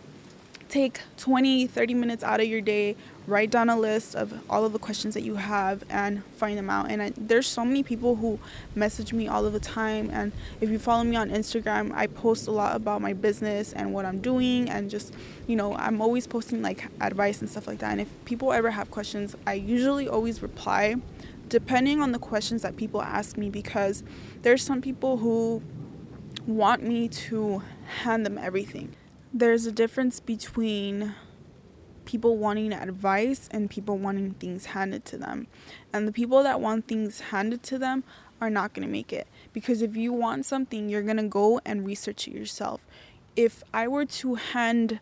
Take 0.71 1.01
20, 1.17 1.67
30 1.67 1.95
minutes 1.95 2.23
out 2.23 2.39
of 2.39 2.47
your 2.47 2.61
day, 2.61 2.95
write 3.27 3.51
down 3.51 3.69
a 3.69 3.77
list 3.77 4.15
of 4.15 4.33
all 4.49 4.65
of 4.65 4.73
the 4.73 4.79
questions 4.79 5.15
that 5.15 5.23
you 5.23 5.35
have 5.35 5.83
and 5.91 6.25
find 6.37 6.57
them 6.57 6.71
out. 6.71 6.93
And 6.93 7.03
I, 7.03 7.13
there's 7.17 7.49
so 7.49 7.65
many 7.65 7.83
people 7.83 8.15
who 8.15 8.39
message 8.77 9.13
me 9.13 9.27
all 9.27 9.45
of 9.45 9.53
the 9.53 9.59
time. 9.59 10.11
And 10.13 10.31
if 10.61 10.71
you 10.71 10.79
follow 10.79 11.03
me 11.03 11.17
on 11.17 11.29
Instagram, 11.29 11.91
I 11.93 12.07
post 12.07 12.47
a 12.47 12.53
lot 12.53 12.77
about 12.77 13.03
my 13.03 13.13
business 13.15 13.73
and 13.73 13.93
what 13.93 14.05
I'm 14.05 14.21
doing. 14.21 14.71
And 14.71 14.89
just, 14.89 15.13
you 15.49 15.57
know, 15.57 15.75
I'm 15.75 16.01
always 16.01 16.29
posting 16.29 16.63
like 16.63 16.87
advice 17.01 17.41
and 17.41 17.51
stuff 17.51 17.67
like 17.67 17.81
that. 17.81 17.91
And 17.91 18.01
if 18.01 18.25
people 18.25 18.53
ever 18.53 18.71
have 18.71 18.93
questions, 18.93 19.35
I 19.49 19.55
usually 19.55 20.07
always 20.07 20.41
reply 20.41 20.95
depending 21.49 22.01
on 22.01 22.13
the 22.13 22.19
questions 22.21 22.63
that 22.63 22.77
people 22.77 23.03
ask 23.03 23.37
me 23.37 23.51
because 23.51 24.05
there's 24.43 24.63
some 24.63 24.81
people 24.81 25.17
who 25.17 25.61
want 26.47 26.81
me 26.81 27.09
to 27.09 27.61
hand 28.05 28.25
them 28.25 28.39
everything. 28.39 28.95
There's 29.33 29.65
a 29.67 29.73
difference 29.73 30.19
between 30.19 31.15
people 32.05 32.37
wanting 32.37 32.73
advice 32.73 33.49
and 33.53 33.71
people 33.71 33.97
wanting 33.97 34.33
things 34.35 34.67
handed 34.67 35.05
to 35.05 35.17
them. 35.17 35.47
And 35.93 36.09
the 36.09 36.13
people 36.13 36.43
that 36.43 36.61
want 36.61 36.89
things 36.89 37.21
handed 37.21 37.63
to 37.65 37.79
them 37.79 38.03
are 38.41 38.51
not 38.51 38.75
going 38.75 38.87
to 38.87 38.91
make 38.91 39.13
it 39.13 39.29
because 39.53 39.83
if 39.83 39.95
you 39.95 40.13
want 40.13 40.47
something, 40.47 40.89
you're 40.89 41.03
going 41.03 41.19
to 41.19 41.23
go 41.23 41.61
and 41.65 41.87
research 41.87 42.27
it 42.27 42.35
yourself. 42.35 42.85
If 43.37 43.63
I 43.73 43.87
were 43.87 44.05
to 44.07 44.35
hand 44.35 44.99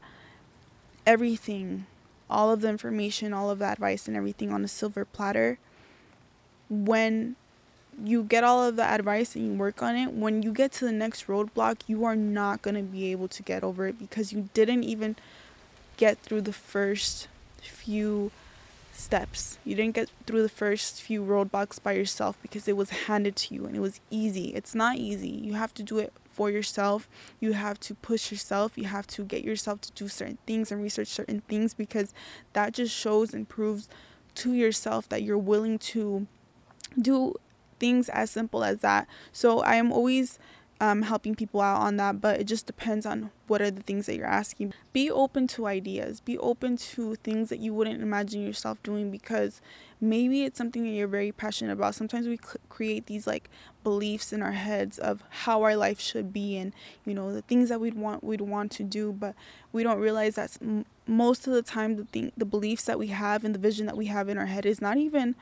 everything, 1.06 1.86
all 2.28 2.52
of 2.52 2.60
the 2.60 2.68
information, 2.68 3.32
all 3.32 3.48
of 3.48 3.60
the 3.60 3.64
advice 3.64 4.06
and 4.06 4.16
everything 4.16 4.52
on 4.52 4.62
a 4.62 4.68
silver 4.68 5.06
platter, 5.06 5.58
when 6.68 7.36
you 8.04 8.22
get 8.22 8.44
all 8.44 8.62
of 8.62 8.76
the 8.76 8.84
advice 8.84 9.34
and 9.34 9.44
you 9.46 9.52
work 9.52 9.82
on 9.82 9.96
it, 9.96 10.12
when 10.12 10.42
you 10.42 10.52
get 10.52 10.72
to 10.72 10.84
the 10.84 10.92
next 10.92 11.26
roadblock, 11.26 11.78
you 11.86 12.04
are 12.04 12.16
not 12.16 12.62
going 12.62 12.76
to 12.76 12.82
be 12.82 13.10
able 13.10 13.28
to 13.28 13.42
get 13.42 13.64
over 13.64 13.86
it 13.88 13.98
because 13.98 14.32
you 14.32 14.48
didn't 14.54 14.84
even 14.84 15.16
get 15.96 16.18
through 16.18 16.42
the 16.42 16.52
first 16.52 17.28
few 17.60 18.30
steps. 18.92 19.58
You 19.64 19.74
didn't 19.74 19.94
get 19.94 20.10
through 20.26 20.42
the 20.42 20.48
first 20.48 21.00
few 21.02 21.22
roadblocks 21.22 21.82
by 21.82 21.92
yourself 21.92 22.36
because 22.42 22.68
it 22.68 22.76
was 22.76 22.90
handed 22.90 23.36
to 23.36 23.54
you 23.54 23.66
and 23.66 23.76
it 23.76 23.80
was 23.80 24.00
easy. 24.10 24.48
It's 24.54 24.74
not 24.74 24.96
easy. 24.96 25.28
You 25.28 25.54
have 25.54 25.74
to 25.74 25.82
do 25.82 25.98
it 25.98 26.12
for 26.32 26.50
yourself. 26.50 27.08
You 27.40 27.52
have 27.52 27.80
to 27.80 27.94
push 27.94 28.30
yourself. 28.30 28.78
You 28.78 28.84
have 28.84 29.06
to 29.08 29.24
get 29.24 29.44
yourself 29.44 29.80
to 29.82 29.92
do 29.92 30.08
certain 30.08 30.38
things 30.46 30.70
and 30.70 30.82
research 30.82 31.08
certain 31.08 31.42
things 31.48 31.74
because 31.74 32.12
that 32.52 32.74
just 32.74 32.94
shows 32.94 33.34
and 33.34 33.48
proves 33.48 33.88
to 34.36 34.52
yourself 34.52 35.08
that 35.08 35.22
you're 35.22 35.38
willing 35.38 35.78
to 35.78 36.26
do 37.00 37.34
things 37.78 38.08
as 38.08 38.30
simple 38.30 38.64
as 38.64 38.80
that. 38.80 39.06
So 39.32 39.60
I 39.60 39.76
am 39.76 39.92
always 39.92 40.38
um, 40.80 41.02
helping 41.02 41.34
people 41.34 41.60
out 41.60 41.80
on 41.80 41.96
that, 41.96 42.20
but 42.20 42.40
it 42.40 42.44
just 42.44 42.66
depends 42.66 43.04
on 43.04 43.30
what 43.48 43.60
are 43.60 43.70
the 43.70 43.82
things 43.82 44.06
that 44.06 44.16
you're 44.16 44.26
asking. 44.26 44.72
Be 44.92 45.10
open 45.10 45.46
to 45.48 45.66
ideas, 45.66 46.20
be 46.20 46.38
open 46.38 46.76
to 46.76 47.16
things 47.16 47.48
that 47.48 47.58
you 47.58 47.74
wouldn't 47.74 48.00
imagine 48.00 48.46
yourself 48.46 48.80
doing 48.82 49.10
because 49.10 49.60
maybe 50.00 50.44
it's 50.44 50.56
something 50.56 50.84
that 50.84 50.90
you're 50.90 51.08
very 51.08 51.32
passionate 51.32 51.72
about. 51.72 51.96
Sometimes 51.96 52.28
we 52.28 52.36
cl- 52.36 52.58
create 52.68 53.06
these 53.06 53.26
like 53.26 53.50
beliefs 53.82 54.32
in 54.32 54.40
our 54.40 54.52
heads 54.52 54.98
of 54.98 55.24
how 55.30 55.62
our 55.62 55.74
life 55.74 55.98
should 55.98 56.32
be 56.32 56.56
and 56.56 56.72
you 57.04 57.14
know 57.14 57.32
the 57.32 57.42
things 57.42 57.70
that 57.70 57.80
we'd 57.80 57.94
want 57.94 58.22
we'd 58.22 58.40
want 58.40 58.70
to 58.72 58.84
do, 58.84 59.12
but 59.12 59.34
we 59.72 59.82
don't 59.82 59.98
realize 59.98 60.36
that 60.36 60.56
m- 60.60 60.84
most 61.06 61.48
of 61.48 61.52
the 61.54 61.62
time 61.62 61.96
the 61.96 62.04
thing 62.04 62.30
the 62.36 62.44
beliefs 62.44 62.84
that 62.84 62.98
we 63.00 63.08
have 63.08 63.44
and 63.44 63.54
the 63.54 63.58
vision 63.58 63.86
that 63.86 63.96
we 63.96 64.06
have 64.06 64.28
in 64.28 64.38
our 64.38 64.46
head 64.46 64.64
is 64.64 64.80
not 64.80 64.96
even 64.96 65.34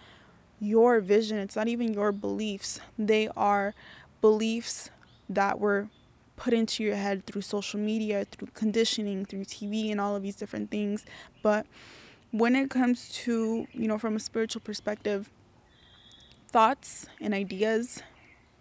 your 0.60 1.00
vision, 1.00 1.38
it's 1.38 1.56
not 1.56 1.68
even 1.68 1.92
your 1.92 2.12
beliefs. 2.12 2.80
They 2.98 3.28
are 3.36 3.74
beliefs 4.20 4.90
that 5.28 5.58
were 5.60 5.88
put 6.36 6.52
into 6.52 6.82
your 6.84 6.96
head 6.96 7.26
through 7.26 7.42
social 7.42 7.80
media, 7.80 8.24
through 8.24 8.48
conditioning, 8.54 9.24
through 9.24 9.44
TV, 9.44 9.90
and 9.90 10.00
all 10.00 10.14
of 10.14 10.22
these 10.22 10.36
different 10.36 10.70
things. 10.70 11.04
But 11.42 11.66
when 12.30 12.54
it 12.54 12.70
comes 12.70 13.08
to, 13.24 13.66
you 13.72 13.88
know, 13.88 13.98
from 13.98 14.16
a 14.16 14.20
spiritual 14.20 14.60
perspective, 14.60 15.30
thoughts 16.48 17.06
and 17.20 17.34
ideas 17.34 18.02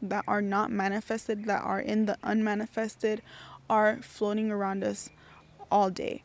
that 0.01 0.23
are 0.27 0.41
not 0.41 0.71
manifested, 0.71 1.45
that 1.45 1.63
are 1.63 1.79
in 1.79 2.05
the 2.05 2.17
unmanifested, 2.23 3.21
are 3.69 3.99
floating 4.01 4.51
around 4.51 4.83
us 4.83 5.09
all 5.71 5.89
day. 5.89 6.23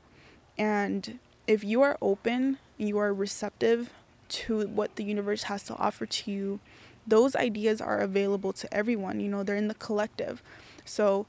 And 0.58 1.18
if 1.46 1.64
you 1.64 1.82
are 1.82 1.96
open, 2.02 2.58
you 2.76 2.98
are 2.98 3.12
receptive 3.12 3.90
to 4.30 4.66
what 4.68 4.96
the 4.96 5.04
universe 5.04 5.44
has 5.44 5.62
to 5.64 5.74
offer 5.76 6.06
to 6.06 6.30
you, 6.30 6.60
those 7.06 7.34
ideas 7.36 7.80
are 7.80 7.98
available 7.98 8.52
to 8.54 8.72
everyone. 8.72 9.20
You 9.20 9.28
know, 9.28 9.42
they're 9.42 9.56
in 9.56 9.68
the 9.68 9.74
collective. 9.74 10.42
So 10.84 11.26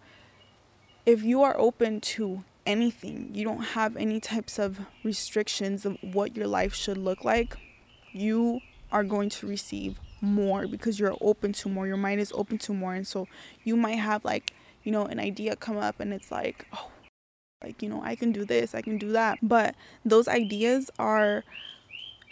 if 1.05 1.23
you 1.23 1.41
are 1.43 1.57
open 1.57 2.01
to 2.01 2.43
anything, 2.65 3.29
you 3.33 3.43
don't 3.43 3.63
have 3.63 3.97
any 3.97 4.19
types 4.19 4.59
of 4.59 4.81
restrictions 5.03 5.85
of 5.85 5.97
what 6.01 6.35
your 6.35 6.47
life 6.47 6.73
should 6.73 6.97
look 6.97 7.23
like, 7.23 7.57
you 8.11 8.61
are 8.91 9.03
going 9.03 9.29
to 9.29 9.47
receive 9.47 9.99
more 10.19 10.67
because 10.67 10.99
you're 10.99 11.17
open 11.21 11.53
to 11.53 11.69
more. 11.69 11.87
Your 11.87 11.97
mind 11.97 12.21
is 12.21 12.31
open 12.35 12.57
to 12.59 12.73
more. 12.73 12.93
And 12.93 13.07
so 13.07 13.27
you 13.63 13.75
might 13.75 13.95
have 13.95 14.23
like, 14.23 14.53
you 14.83 14.91
know, 14.91 15.05
an 15.05 15.19
idea 15.19 15.55
come 15.55 15.77
up 15.77 15.99
and 15.99 16.13
it's 16.13 16.31
like, 16.31 16.67
oh, 16.73 16.91
like, 17.63 17.81
you 17.81 17.89
know, 17.89 18.01
I 18.03 18.15
can 18.15 18.31
do 18.31 18.45
this, 18.45 18.73
I 18.73 18.81
can 18.81 18.97
do 18.97 19.11
that. 19.11 19.39
But 19.41 19.75
those 20.03 20.27
ideas 20.27 20.89
are 20.97 21.43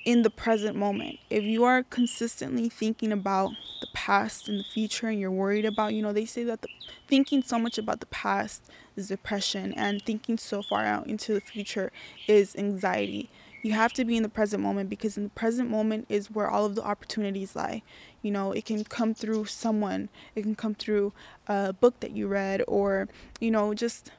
in 0.06 0.22
the 0.22 0.30
present 0.30 0.76
moment. 0.76 1.20
If 1.30 1.44
you 1.44 1.64
are 1.64 1.84
consistently 1.84 2.70
thinking 2.70 3.12
about 3.12 3.52
the 3.82 3.88
past 3.94 4.48
and 4.48 4.60
the 4.60 4.64
future 4.64 5.08
and 5.08 5.20
you're 5.20 5.32
worried 5.32 5.66
about, 5.66 5.94
you 5.94 6.02
know, 6.02 6.14
they 6.14 6.26
say 6.26 6.44
that 6.46 6.62
the, 6.62 6.70
thinking 7.08 7.44
so 7.44 7.60
much 7.60 7.78
about 7.78 8.00
the 8.00 8.06
past 8.08 8.64
is 8.96 9.10
depression 9.10 9.74
and 9.74 10.02
thinking 10.02 10.38
so 10.38 10.62
far 10.62 10.86
out 10.86 11.08
into 11.08 11.34
the 11.34 11.42
future 11.42 11.92
is 12.28 12.56
anxiety. 12.56 13.30
You 13.62 13.74
have 13.74 13.92
to 13.94 14.06
be 14.06 14.16
in 14.16 14.24
the 14.24 14.30
present 14.30 14.64
moment 14.64 14.90
because 14.90 15.18
in 15.18 15.24
the 15.24 15.30
present 15.32 15.70
moment 15.70 16.06
is 16.08 16.32
where 16.32 16.50
all 16.50 16.66
of 16.66 16.76
the 16.76 16.84
opportunities 16.84 17.58
lie. 17.58 17.82
You 18.22 18.32
know, 18.32 18.54
it 18.54 18.64
can 18.64 18.86
come 18.86 19.14
through 19.14 19.46
someone, 19.46 20.08
it 20.34 20.44
can 20.44 20.56
come 20.56 20.76
through 20.76 21.12
a 21.48 21.74
book 21.74 22.00
that 22.00 22.12
you 22.12 22.28
read 22.28 22.64
or, 22.68 23.10
you 23.42 23.52
know, 23.52 23.74
just 23.74 24.12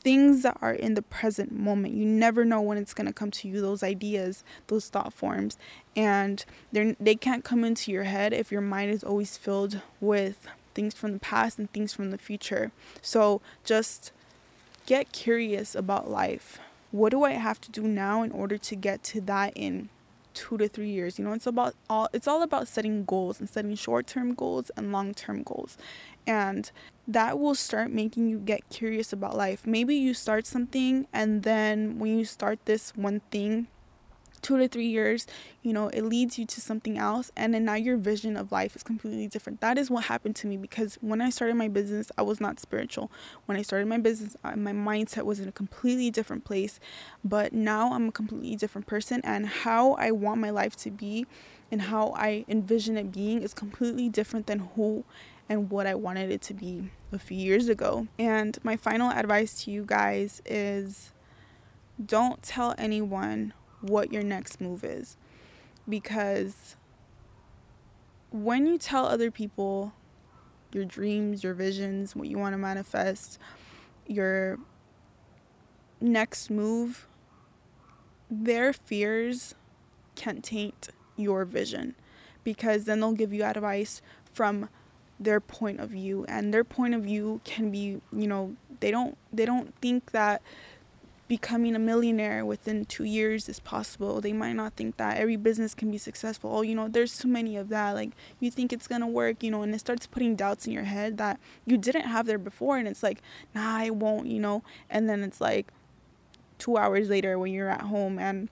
things 0.00 0.42
that 0.42 0.56
are 0.60 0.72
in 0.72 0.94
the 0.94 1.02
present 1.02 1.52
moment. 1.52 1.94
You 1.94 2.06
never 2.06 2.44
know 2.44 2.60
when 2.60 2.78
it's 2.78 2.94
going 2.94 3.06
to 3.06 3.12
come 3.12 3.30
to 3.32 3.48
you, 3.48 3.60
those 3.60 3.82
ideas, 3.82 4.44
those 4.68 4.88
thought 4.88 5.12
forms. 5.12 5.58
And 5.94 6.44
they 6.72 6.96
they 7.00 7.14
can't 7.14 7.44
come 7.44 7.64
into 7.64 7.90
your 7.90 8.04
head 8.04 8.32
if 8.32 8.52
your 8.52 8.60
mind 8.60 8.90
is 8.90 9.02
always 9.02 9.36
filled 9.36 9.80
with 10.00 10.46
things 10.74 10.94
from 10.94 11.12
the 11.12 11.18
past 11.18 11.58
and 11.58 11.72
things 11.72 11.92
from 11.92 12.10
the 12.10 12.18
future. 12.18 12.70
So 13.02 13.40
just 13.64 14.12
get 14.86 15.12
curious 15.12 15.74
about 15.74 16.10
life. 16.10 16.58
What 16.92 17.10
do 17.10 17.24
I 17.24 17.32
have 17.32 17.60
to 17.62 17.70
do 17.72 17.82
now 17.82 18.22
in 18.22 18.30
order 18.30 18.56
to 18.58 18.76
get 18.76 19.02
to 19.04 19.20
that 19.22 19.52
in 19.56 19.88
two 20.36 20.56
to 20.58 20.68
three 20.68 20.90
years. 20.90 21.18
You 21.18 21.24
know, 21.24 21.32
it's 21.32 21.46
about 21.48 21.74
all 21.90 22.08
it's 22.12 22.28
all 22.28 22.42
about 22.42 22.68
setting 22.68 23.04
goals 23.04 23.40
and 23.40 23.48
setting 23.48 23.74
short 23.74 24.06
term 24.06 24.34
goals 24.34 24.70
and 24.76 24.92
long 24.92 25.14
term 25.14 25.42
goals. 25.42 25.76
And 26.26 26.70
that 27.08 27.38
will 27.38 27.54
start 27.54 27.90
making 27.90 28.28
you 28.28 28.38
get 28.38 28.68
curious 28.68 29.12
about 29.12 29.36
life. 29.36 29.66
Maybe 29.66 29.96
you 29.96 30.14
start 30.14 30.46
something 30.46 31.06
and 31.12 31.42
then 31.42 31.98
when 31.98 32.18
you 32.18 32.24
start 32.24 32.58
this 32.66 32.94
one 32.96 33.20
thing, 33.30 33.68
two 34.46 34.56
to 34.56 34.68
three 34.68 34.86
years, 34.86 35.26
you 35.62 35.72
know, 35.72 35.88
it 35.88 36.02
leads 36.02 36.38
you 36.38 36.46
to 36.46 36.60
something 36.60 36.96
else. 36.96 37.32
And 37.34 37.52
then 37.52 37.64
now 37.64 37.74
your 37.74 37.96
vision 37.96 38.36
of 38.36 38.52
life 38.52 38.76
is 38.76 38.84
completely 38.84 39.26
different. 39.26 39.60
That 39.60 39.76
is 39.76 39.90
what 39.90 40.04
happened 40.04 40.36
to 40.36 40.46
me 40.46 40.56
because 40.56 40.96
when 41.00 41.20
I 41.20 41.30
started 41.30 41.56
my 41.56 41.66
business, 41.66 42.12
I 42.16 42.22
was 42.22 42.40
not 42.40 42.60
spiritual. 42.60 43.10
When 43.46 43.58
I 43.58 43.62
started 43.62 43.88
my 43.88 43.98
business, 43.98 44.36
my 44.44 44.70
mindset 44.72 45.24
was 45.24 45.40
in 45.40 45.48
a 45.48 45.52
completely 45.52 46.12
different 46.12 46.44
place. 46.44 46.78
But 47.24 47.52
now 47.54 47.92
I'm 47.92 48.08
a 48.08 48.12
completely 48.12 48.54
different 48.54 48.86
person. 48.86 49.20
And 49.24 49.48
how 49.48 49.94
I 49.94 50.12
want 50.12 50.40
my 50.40 50.50
life 50.50 50.76
to 50.76 50.92
be 50.92 51.26
and 51.72 51.82
how 51.82 52.12
I 52.16 52.44
envision 52.46 52.96
it 52.96 53.10
being 53.10 53.42
is 53.42 53.52
completely 53.52 54.08
different 54.08 54.46
than 54.46 54.60
who 54.76 55.04
and 55.48 55.70
what 55.70 55.88
I 55.88 55.96
wanted 55.96 56.30
it 56.30 56.42
to 56.42 56.54
be 56.54 56.90
a 57.10 57.18
few 57.18 57.36
years 57.36 57.68
ago. 57.68 58.06
And 58.16 58.56
my 58.62 58.76
final 58.76 59.10
advice 59.10 59.64
to 59.64 59.72
you 59.72 59.84
guys 59.84 60.40
is 60.46 61.10
don't 62.04 62.40
tell 62.44 62.76
anyone 62.78 63.52
what 63.88 64.12
your 64.12 64.22
next 64.22 64.60
move 64.60 64.84
is. 64.84 65.16
Because 65.88 66.76
when 68.30 68.66
you 68.66 68.78
tell 68.78 69.06
other 69.06 69.30
people 69.30 69.92
your 70.72 70.84
dreams, 70.84 71.42
your 71.42 71.54
visions, 71.54 72.14
what 72.14 72.28
you 72.28 72.38
want 72.38 72.52
to 72.52 72.58
manifest, 72.58 73.38
your 74.06 74.58
next 76.00 76.50
move, 76.50 77.06
their 78.30 78.72
fears 78.72 79.54
can 80.14 80.42
taint 80.42 80.88
your 81.16 81.44
vision 81.44 81.94
because 82.44 82.84
then 82.84 83.00
they'll 83.00 83.12
give 83.12 83.32
you 83.32 83.44
advice 83.44 84.02
from 84.32 84.68
their 85.18 85.40
point 85.40 85.80
of 85.80 85.90
view 85.90 86.24
and 86.28 86.52
their 86.52 86.64
point 86.64 86.94
of 86.94 87.02
view 87.02 87.40
can 87.44 87.70
be 87.70 88.00
you 88.12 88.26
know 88.26 88.54
they 88.80 88.90
don't 88.90 89.16
they 89.32 89.46
don't 89.46 89.74
think 89.80 90.10
that 90.12 90.42
becoming 91.28 91.74
a 91.74 91.78
millionaire 91.78 92.44
within 92.44 92.84
two 92.84 93.04
years 93.04 93.48
is 93.48 93.58
possible. 93.58 94.20
They 94.20 94.32
might 94.32 94.52
not 94.52 94.74
think 94.74 94.96
that 94.96 95.16
every 95.16 95.36
business 95.36 95.74
can 95.74 95.90
be 95.90 95.98
successful. 95.98 96.54
Oh, 96.54 96.62
you 96.62 96.74
know, 96.74 96.88
there's 96.88 97.18
too 97.18 97.28
many 97.28 97.56
of 97.56 97.68
that. 97.70 97.92
Like, 97.92 98.10
you 98.38 98.50
think 98.50 98.72
it's 98.72 98.86
gonna 98.86 99.08
work, 99.08 99.42
you 99.42 99.50
know, 99.50 99.62
and 99.62 99.74
it 99.74 99.80
starts 99.80 100.06
putting 100.06 100.36
doubts 100.36 100.66
in 100.66 100.72
your 100.72 100.84
head 100.84 101.18
that 101.18 101.40
you 101.64 101.76
didn't 101.76 102.06
have 102.06 102.26
there 102.26 102.38
before. 102.38 102.78
And 102.78 102.86
it's 102.86 103.02
like, 103.02 103.20
nah, 103.54 103.76
I 103.76 103.90
won't, 103.90 104.26
you 104.28 104.40
know. 104.40 104.62
And 104.88 105.08
then 105.08 105.22
it's 105.22 105.40
like 105.40 105.72
two 106.58 106.76
hours 106.76 107.08
later 107.08 107.38
when 107.38 107.52
you're 107.52 107.70
at 107.70 107.82
home 107.82 108.18
and 108.18 108.48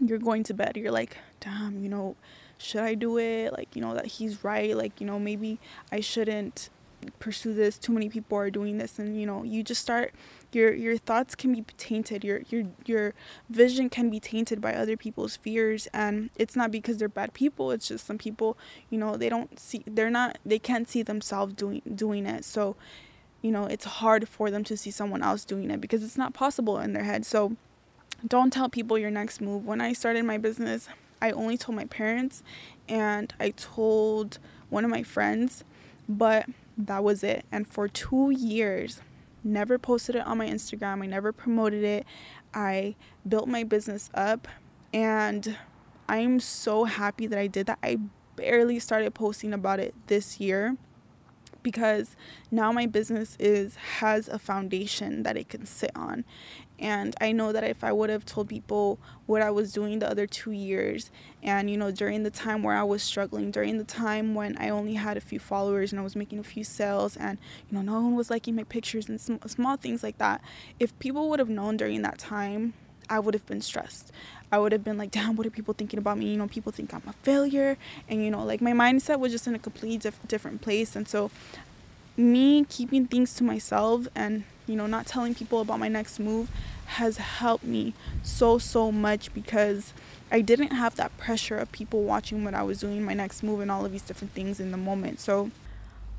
you're 0.00 0.18
going 0.18 0.42
to 0.44 0.54
bed, 0.54 0.76
you're 0.76 0.92
like, 0.92 1.16
damn, 1.40 1.82
you 1.82 1.88
know, 1.88 2.16
should 2.58 2.82
I 2.82 2.94
do 2.94 3.18
it? 3.18 3.52
Like, 3.52 3.74
you 3.74 3.82
know, 3.82 3.94
that 3.94 4.06
he's 4.06 4.42
right. 4.42 4.76
Like, 4.76 5.00
you 5.00 5.06
know, 5.06 5.18
maybe 5.18 5.60
I 5.92 6.00
shouldn't 6.00 6.70
pursue 7.18 7.54
this 7.54 7.78
too 7.78 7.92
many 7.92 8.08
people 8.08 8.36
are 8.36 8.50
doing 8.50 8.78
this 8.78 8.98
and 8.98 9.18
you 9.18 9.26
know 9.26 9.42
you 9.42 9.62
just 9.62 9.80
start 9.80 10.12
your 10.52 10.72
your 10.72 10.96
thoughts 10.96 11.34
can 11.34 11.52
be 11.52 11.64
tainted. 11.76 12.24
Your 12.24 12.42
your 12.48 12.64
your 12.86 13.14
vision 13.50 13.88
can 13.90 14.10
be 14.10 14.20
tainted 14.20 14.60
by 14.60 14.74
other 14.74 14.96
people's 14.96 15.36
fears. 15.36 15.88
And 15.92 16.30
it's 16.36 16.56
not 16.56 16.70
because 16.70 16.98
they're 16.98 17.08
bad 17.08 17.34
people. 17.34 17.70
It's 17.70 17.88
just 17.88 18.06
some 18.06 18.18
people 18.18 18.56
you 18.90 18.98
know 18.98 19.16
they 19.16 19.28
don't 19.28 19.58
see 19.58 19.82
they're 19.86 20.10
not 20.10 20.38
they 20.44 20.58
can't 20.58 20.88
see 20.88 21.02
themselves 21.02 21.54
doing 21.54 21.82
doing 21.94 22.26
it. 22.26 22.44
So 22.44 22.76
you 23.42 23.50
know 23.50 23.64
it's 23.66 23.84
hard 23.84 24.28
for 24.28 24.50
them 24.50 24.64
to 24.64 24.76
see 24.76 24.90
someone 24.90 25.22
else 25.22 25.44
doing 25.44 25.70
it 25.70 25.80
because 25.80 26.02
it's 26.02 26.18
not 26.18 26.34
possible 26.34 26.78
in 26.78 26.92
their 26.92 27.04
head. 27.04 27.26
So 27.26 27.56
don't 28.26 28.52
tell 28.52 28.68
people 28.68 28.98
your 28.98 29.10
next 29.10 29.40
move. 29.40 29.64
When 29.64 29.80
i 29.80 29.92
started 29.92 30.24
my 30.24 30.38
business 30.38 30.88
i 31.22 31.30
only 31.30 31.56
told 31.56 31.76
my 31.76 31.84
parents 31.84 32.42
and 32.88 33.32
i 33.38 33.50
told 33.50 34.38
one 34.70 34.84
of 34.84 34.90
my 34.90 35.04
friends 35.04 35.64
but 36.08 36.46
that 36.78 37.04
was 37.04 37.22
it. 37.22 37.44
And 37.50 37.66
for 37.66 37.88
two 37.88 38.30
years, 38.30 39.02
never 39.44 39.78
posted 39.78 40.16
it 40.16 40.26
on 40.26 40.38
my 40.38 40.48
Instagram. 40.48 41.02
I 41.02 41.06
never 41.06 41.32
promoted 41.32 41.84
it. 41.84 42.06
I 42.54 42.96
built 43.26 43.48
my 43.48 43.64
business 43.64 44.10
up 44.14 44.48
and 44.92 45.56
I'm 46.08 46.40
so 46.40 46.84
happy 46.84 47.26
that 47.26 47.38
I 47.38 47.46
did 47.46 47.66
that. 47.66 47.78
I 47.82 47.98
barely 48.36 48.78
started 48.78 49.14
posting 49.14 49.52
about 49.52 49.80
it 49.80 49.94
this 50.06 50.40
year 50.40 50.76
because 51.62 52.16
now 52.50 52.72
my 52.72 52.86
business 52.86 53.36
is 53.38 53.76
has 53.76 54.28
a 54.28 54.38
foundation 54.38 55.22
that 55.24 55.36
it 55.36 55.48
can 55.48 55.66
sit 55.66 55.90
on 55.94 56.24
and 56.78 57.14
i 57.20 57.32
know 57.32 57.52
that 57.52 57.64
if 57.64 57.82
i 57.82 57.92
would 57.92 58.10
have 58.10 58.24
told 58.24 58.48
people 58.48 58.98
what 59.26 59.42
i 59.42 59.50
was 59.50 59.72
doing 59.72 59.98
the 59.98 60.08
other 60.08 60.26
two 60.26 60.52
years 60.52 61.10
and 61.42 61.70
you 61.70 61.76
know 61.76 61.90
during 61.90 62.22
the 62.22 62.30
time 62.30 62.62
where 62.62 62.76
i 62.76 62.82
was 62.82 63.02
struggling 63.02 63.50
during 63.50 63.78
the 63.78 63.84
time 63.84 64.34
when 64.34 64.56
i 64.58 64.68
only 64.68 64.94
had 64.94 65.16
a 65.16 65.20
few 65.20 65.38
followers 65.38 65.92
and 65.92 66.00
i 66.00 66.02
was 66.02 66.16
making 66.16 66.38
a 66.38 66.44
few 66.44 66.64
sales 66.64 67.16
and 67.16 67.38
you 67.70 67.76
know 67.76 67.82
no 67.82 68.00
one 68.00 68.14
was 68.14 68.30
liking 68.30 68.54
my 68.54 68.64
pictures 68.64 69.08
and 69.08 69.20
sm- 69.20 69.36
small 69.46 69.76
things 69.76 70.02
like 70.02 70.18
that 70.18 70.40
if 70.78 70.96
people 70.98 71.28
would 71.28 71.38
have 71.38 71.48
known 71.48 71.76
during 71.76 72.02
that 72.02 72.18
time 72.18 72.74
I 73.10 73.18
would 73.18 73.34
have 73.34 73.46
been 73.46 73.60
stressed. 73.60 74.12
I 74.50 74.58
would 74.58 74.72
have 74.72 74.84
been 74.84 74.98
like, 74.98 75.10
damn, 75.10 75.36
what 75.36 75.46
are 75.46 75.50
people 75.50 75.74
thinking 75.74 75.98
about 75.98 76.18
me? 76.18 76.30
You 76.30 76.36
know, 76.36 76.46
people 76.46 76.72
think 76.72 76.92
I'm 76.92 77.02
a 77.06 77.12
failure. 77.22 77.76
And, 78.08 78.22
you 78.22 78.30
know, 78.30 78.44
like 78.44 78.60
my 78.60 78.72
mindset 78.72 79.18
was 79.18 79.32
just 79.32 79.46
in 79.46 79.54
a 79.54 79.58
completely 79.58 79.98
diff- 79.98 80.20
different 80.26 80.60
place. 80.60 80.94
And 80.96 81.08
so, 81.08 81.30
me 82.16 82.64
keeping 82.64 83.06
things 83.06 83.34
to 83.34 83.44
myself 83.44 84.08
and, 84.14 84.44
you 84.68 84.76
know, 84.76 84.86
not 84.86 85.06
telling 85.06 85.34
people 85.34 85.60
about 85.60 85.78
my 85.78 85.88
next 85.88 86.18
move 86.18 86.50
has 86.86 87.16
helped 87.16 87.64
me 87.64 87.94
so, 88.22 88.58
so 88.58 88.92
much 88.92 89.32
because 89.34 89.92
I 90.30 90.40
didn't 90.40 90.72
have 90.72 90.96
that 90.96 91.16
pressure 91.16 91.56
of 91.56 91.72
people 91.72 92.02
watching 92.02 92.44
what 92.44 92.54
I 92.54 92.62
was 92.62 92.80
doing, 92.80 93.02
my 93.02 93.14
next 93.14 93.42
move, 93.42 93.60
and 93.60 93.70
all 93.70 93.84
of 93.84 93.92
these 93.92 94.02
different 94.02 94.34
things 94.34 94.60
in 94.60 94.70
the 94.70 94.76
moment. 94.76 95.20
So, 95.20 95.50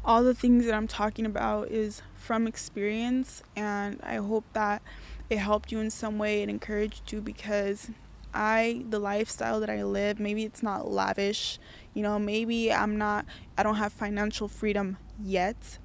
all 0.04 0.24
the 0.24 0.34
things 0.34 0.66
that 0.66 0.74
I'm 0.74 0.88
talking 0.88 1.26
about 1.26 1.68
is 1.70 2.02
from 2.16 2.48
experience, 2.48 3.44
and 3.56 4.00
I 4.02 4.16
hope 4.16 4.46
that 4.54 4.82
it 5.30 5.38
helped 5.38 5.72
you 5.72 5.80
in 5.80 5.90
some 5.92 6.18
way. 6.18 6.42
It 6.42 6.50
encouraged 6.50 7.12
you 7.12 7.22
because 7.22 7.92
I, 8.34 8.84
the 8.90 9.00
lifestyle 9.00 9.60
that 9.60 9.70
I 9.70 9.84
live, 9.84 10.20
maybe 10.20 10.44
it's 10.44 10.64
not 10.64 10.90
lavish, 10.90 11.60
you 11.94 12.02
know, 12.02 12.20
maybe 12.20 12.72
I'm 12.72 12.98
not, 12.98 13.26
I 13.58 13.64
don't 13.64 13.76
have 13.76 13.92
financial 13.92 14.48
freedom 14.48 14.98
yet, 15.22 15.78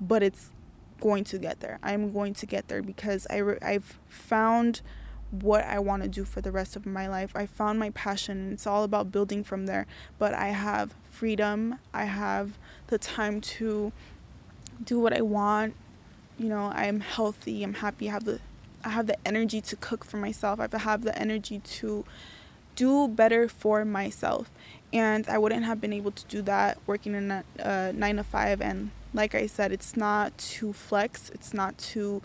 but 0.00 0.22
it's 0.22 0.50
going 1.00 1.24
to 1.24 1.38
get 1.38 1.60
there. 1.60 1.78
I'm 1.82 2.12
going 2.12 2.34
to 2.34 2.46
get 2.46 2.68
there 2.68 2.82
because 2.82 3.26
I 3.30 3.36
re- 3.38 3.58
I've 3.62 3.98
found 4.08 4.82
what 5.30 5.64
I 5.64 5.78
want 5.78 6.02
to 6.02 6.08
do 6.08 6.24
for 6.24 6.40
the 6.40 6.50
rest 6.50 6.76
of 6.76 6.86
my 6.86 7.06
life. 7.08 7.32
I 7.34 7.46
found 7.46 7.78
my 7.78 7.90
passion 7.90 8.38
and 8.38 8.52
it's 8.52 8.66
all 8.66 8.84
about 8.84 9.12
building 9.12 9.44
from 9.44 9.66
there. 9.66 9.86
But 10.18 10.34
I 10.34 10.48
have 10.48 10.94
freedom. 11.08 11.76
I 11.94 12.04
have 12.04 12.58
the 12.88 12.98
time 12.98 13.40
to 13.40 13.92
do 14.82 14.98
what 14.98 15.12
I 15.12 15.20
want. 15.20 15.74
You 16.38 16.48
know, 16.48 16.72
I'm 16.74 17.00
healthy, 17.00 17.62
I'm 17.62 17.74
happy, 17.74 18.08
I 18.08 18.12
have 18.12 18.24
the 18.24 18.40
I 18.82 18.88
have 18.88 19.06
the 19.06 19.16
energy 19.28 19.60
to 19.60 19.76
cook 19.76 20.06
for 20.06 20.16
myself. 20.16 20.58
I 20.58 20.78
have 20.78 21.02
the 21.02 21.16
energy 21.18 21.58
to 21.58 22.04
do 22.76 23.08
better 23.08 23.46
for 23.46 23.84
myself. 23.84 24.50
And 24.92 25.28
I 25.28 25.38
wouldn't 25.38 25.64
have 25.64 25.80
been 25.80 25.92
able 25.92 26.10
to 26.10 26.24
do 26.26 26.42
that 26.42 26.78
working 26.86 27.14
in 27.14 27.30
a 27.30 27.44
uh, 27.62 27.92
9 27.94 28.16
to 28.16 28.24
5 28.24 28.60
and 28.60 28.90
like 29.12 29.34
I 29.34 29.46
said, 29.46 29.72
it's 29.72 29.96
not 29.96 30.36
to 30.38 30.72
flex, 30.72 31.30
it's 31.30 31.52
not 31.52 31.76
to 31.78 32.22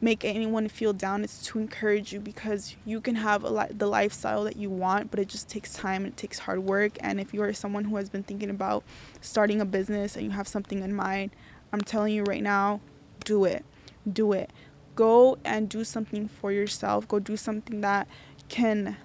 make 0.00 0.24
anyone 0.24 0.68
feel 0.68 0.92
down, 0.92 1.24
it's 1.24 1.44
to 1.46 1.58
encourage 1.58 2.12
you 2.12 2.20
because 2.20 2.76
you 2.84 3.00
can 3.00 3.14
have 3.16 3.42
a 3.44 3.50
li- 3.50 3.70
the 3.70 3.86
lifestyle 3.86 4.44
that 4.44 4.56
you 4.56 4.68
want, 4.70 5.10
but 5.10 5.20
it 5.20 5.28
just 5.28 5.48
takes 5.48 5.74
time, 5.74 6.04
it 6.04 6.16
takes 6.16 6.40
hard 6.40 6.60
work. 6.60 6.92
And 7.00 7.20
if 7.20 7.32
you 7.32 7.42
are 7.42 7.52
someone 7.52 7.84
who 7.84 7.96
has 7.96 8.08
been 8.08 8.22
thinking 8.22 8.50
about 8.50 8.84
starting 9.20 9.60
a 9.60 9.64
business 9.64 10.16
and 10.16 10.24
you 10.24 10.30
have 10.32 10.48
something 10.48 10.82
in 10.82 10.94
mind, 10.94 11.30
I'm 11.72 11.80
telling 11.80 12.14
you 12.14 12.24
right 12.24 12.42
now, 12.42 12.80
do 13.24 13.44
it. 13.44 13.64
Do 14.10 14.32
it. 14.32 14.50
Go 14.94 15.38
and 15.44 15.68
do 15.68 15.84
something 15.84 16.28
for 16.28 16.52
yourself. 16.52 17.08
Go 17.08 17.18
do 17.18 17.36
something 17.36 17.80
that 17.80 18.06
can 18.48 18.96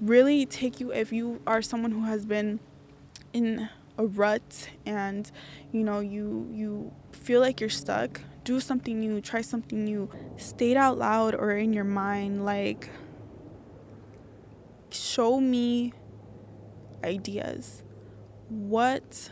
really 0.00 0.46
take 0.46 0.80
you 0.80 0.92
if 0.92 1.12
you 1.12 1.40
are 1.46 1.62
someone 1.62 1.90
who 1.90 2.04
has 2.04 2.24
been 2.24 2.60
in 3.32 3.68
a 3.96 4.06
rut 4.06 4.70
and 4.86 5.30
you 5.72 5.82
know 5.82 6.00
you 6.00 6.48
you 6.52 6.92
feel 7.12 7.40
like 7.40 7.60
you're 7.60 7.68
stuck 7.68 8.20
do 8.48 8.58
something 8.60 8.98
new 8.98 9.20
try 9.20 9.42
something 9.42 9.84
new. 9.84 10.08
State 10.38 10.78
out 10.78 10.96
loud 10.96 11.34
or 11.34 11.50
in 11.50 11.74
your 11.74 11.84
mind 11.84 12.46
like 12.46 12.88
show 14.90 15.38
me 15.38 15.92
ideas. 17.04 17.82
What 18.48 19.30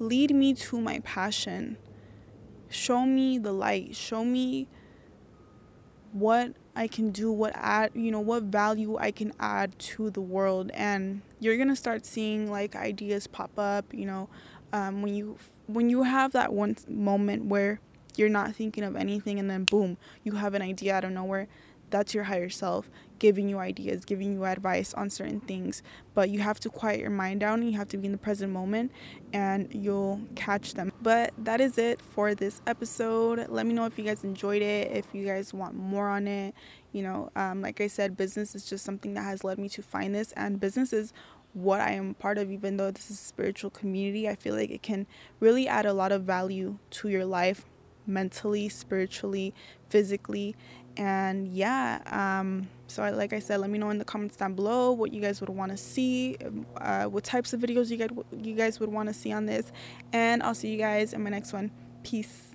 lead 0.00 0.34
me 0.34 0.54
to 0.54 0.80
my 0.80 0.98
passion. 1.04 1.76
Show 2.68 3.06
me 3.06 3.38
the 3.38 3.52
light. 3.52 3.94
Show 3.94 4.24
me 4.24 4.66
what 6.10 6.54
I 6.76 6.86
can 6.86 7.10
do, 7.10 7.32
what 7.32 7.52
add, 7.54 7.90
you 7.94 8.10
know, 8.10 8.20
what 8.20 8.44
value 8.44 8.96
I 8.98 9.10
can 9.10 9.32
add 9.40 9.78
to 9.78 10.10
the 10.10 10.20
world, 10.20 10.70
and 10.74 11.22
you're 11.40 11.56
gonna 11.56 11.76
start 11.76 12.06
seeing 12.06 12.50
like 12.50 12.76
ideas 12.76 13.26
pop 13.26 13.50
up. 13.58 13.92
You 13.92 14.06
know, 14.06 14.28
um, 14.72 15.02
when 15.02 15.14
you 15.14 15.36
when 15.66 15.90
you 15.90 16.04
have 16.04 16.32
that 16.32 16.52
one 16.52 16.76
moment 16.88 17.46
where 17.46 17.80
you're 18.16 18.28
not 18.28 18.54
thinking 18.54 18.84
of 18.84 18.96
anything, 18.96 19.38
and 19.38 19.50
then 19.50 19.64
boom, 19.64 19.96
you 20.24 20.32
have 20.32 20.54
an 20.54 20.62
idea 20.62 20.94
out 20.94 21.04
of 21.04 21.12
nowhere 21.12 21.48
that's 21.90 22.14
your 22.14 22.24
higher 22.24 22.48
self 22.48 22.90
giving 23.20 23.48
you 23.48 23.58
ideas, 23.58 24.04
giving 24.04 24.32
you 24.32 24.44
advice 24.44 24.92
on 24.94 25.08
certain 25.08 25.40
things. 25.40 25.82
But 26.14 26.30
you 26.30 26.40
have 26.40 26.58
to 26.60 26.70
quiet 26.70 26.98
your 26.98 27.10
mind 27.10 27.40
down. 27.40 27.62
You 27.62 27.78
have 27.78 27.88
to 27.88 27.98
be 27.98 28.06
in 28.06 28.12
the 28.12 28.18
present 28.18 28.52
moment 28.52 28.90
and 29.32 29.68
you'll 29.72 30.20
catch 30.34 30.74
them. 30.74 30.90
But 31.00 31.32
that 31.38 31.60
is 31.60 31.78
it 31.78 32.02
for 32.02 32.34
this 32.34 32.62
episode. 32.66 33.46
Let 33.48 33.66
me 33.66 33.74
know 33.74 33.84
if 33.84 33.98
you 33.98 34.04
guys 34.04 34.24
enjoyed 34.24 34.62
it, 34.62 34.90
if 34.90 35.06
you 35.12 35.24
guys 35.24 35.54
want 35.54 35.76
more 35.76 36.08
on 36.08 36.26
it. 36.26 36.54
You 36.92 37.02
know, 37.02 37.30
um, 37.36 37.62
like 37.62 37.80
I 37.80 37.86
said, 37.86 38.16
business 38.16 38.56
is 38.56 38.64
just 38.64 38.84
something 38.84 39.14
that 39.14 39.22
has 39.22 39.44
led 39.44 39.58
me 39.58 39.68
to 39.68 39.82
find 39.82 40.12
this, 40.12 40.32
and 40.32 40.58
business 40.58 40.92
is 40.92 41.12
what 41.52 41.80
I 41.80 41.92
am 41.92 42.14
part 42.14 42.36
of, 42.36 42.50
even 42.50 42.78
though 42.78 42.90
this 42.90 43.10
is 43.12 43.20
a 43.20 43.22
spiritual 43.22 43.70
community. 43.70 44.28
I 44.28 44.34
feel 44.34 44.56
like 44.56 44.70
it 44.70 44.82
can 44.82 45.06
really 45.38 45.68
add 45.68 45.86
a 45.86 45.92
lot 45.92 46.10
of 46.10 46.24
value 46.24 46.78
to 46.90 47.08
your 47.08 47.24
life 47.24 47.64
mentally, 48.06 48.68
spiritually, 48.68 49.54
physically, 49.88 50.56
and 51.00 51.48
yeah 51.48 51.98
um, 52.06 52.68
so 52.86 53.02
I, 53.02 53.10
like 53.10 53.32
i 53.32 53.38
said 53.38 53.58
let 53.58 53.70
me 53.70 53.78
know 53.78 53.88
in 53.88 53.96
the 53.96 54.04
comments 54.04 54.36
down 54.36 54.54
below 54.54 54.92
what 54.92 55.14
you 55.14 55.20
guys 55.22 55.40
would 55.40 55.48
want 55.48 55.72
to 55.72 55.78
see 55.78 56.36
uh, 56.76 57.06
what 57.06 57.24
types 57.24 57.54
of 57.54 57.60
videos 57.60 57.90
you 57.90 57.96
guys 57.96 58.10
you 58.42 58.54
guys 58.54 58.78
would 58.80 58.92
want 58.92 59.08
to 59.08 59.14
see 59.14 59.32
on 59.32 59.46
this. 59.46 59.72
And 60.12 60.42
i'll 60.42 60.54
see 60.54 60.70
you 60.70 60.78
guys 60.78 61.14
in 61.14 61.22
my 61.22 61.30
next 61.30 61.52
one. 61.52 61.70
Peace 62.02 62.49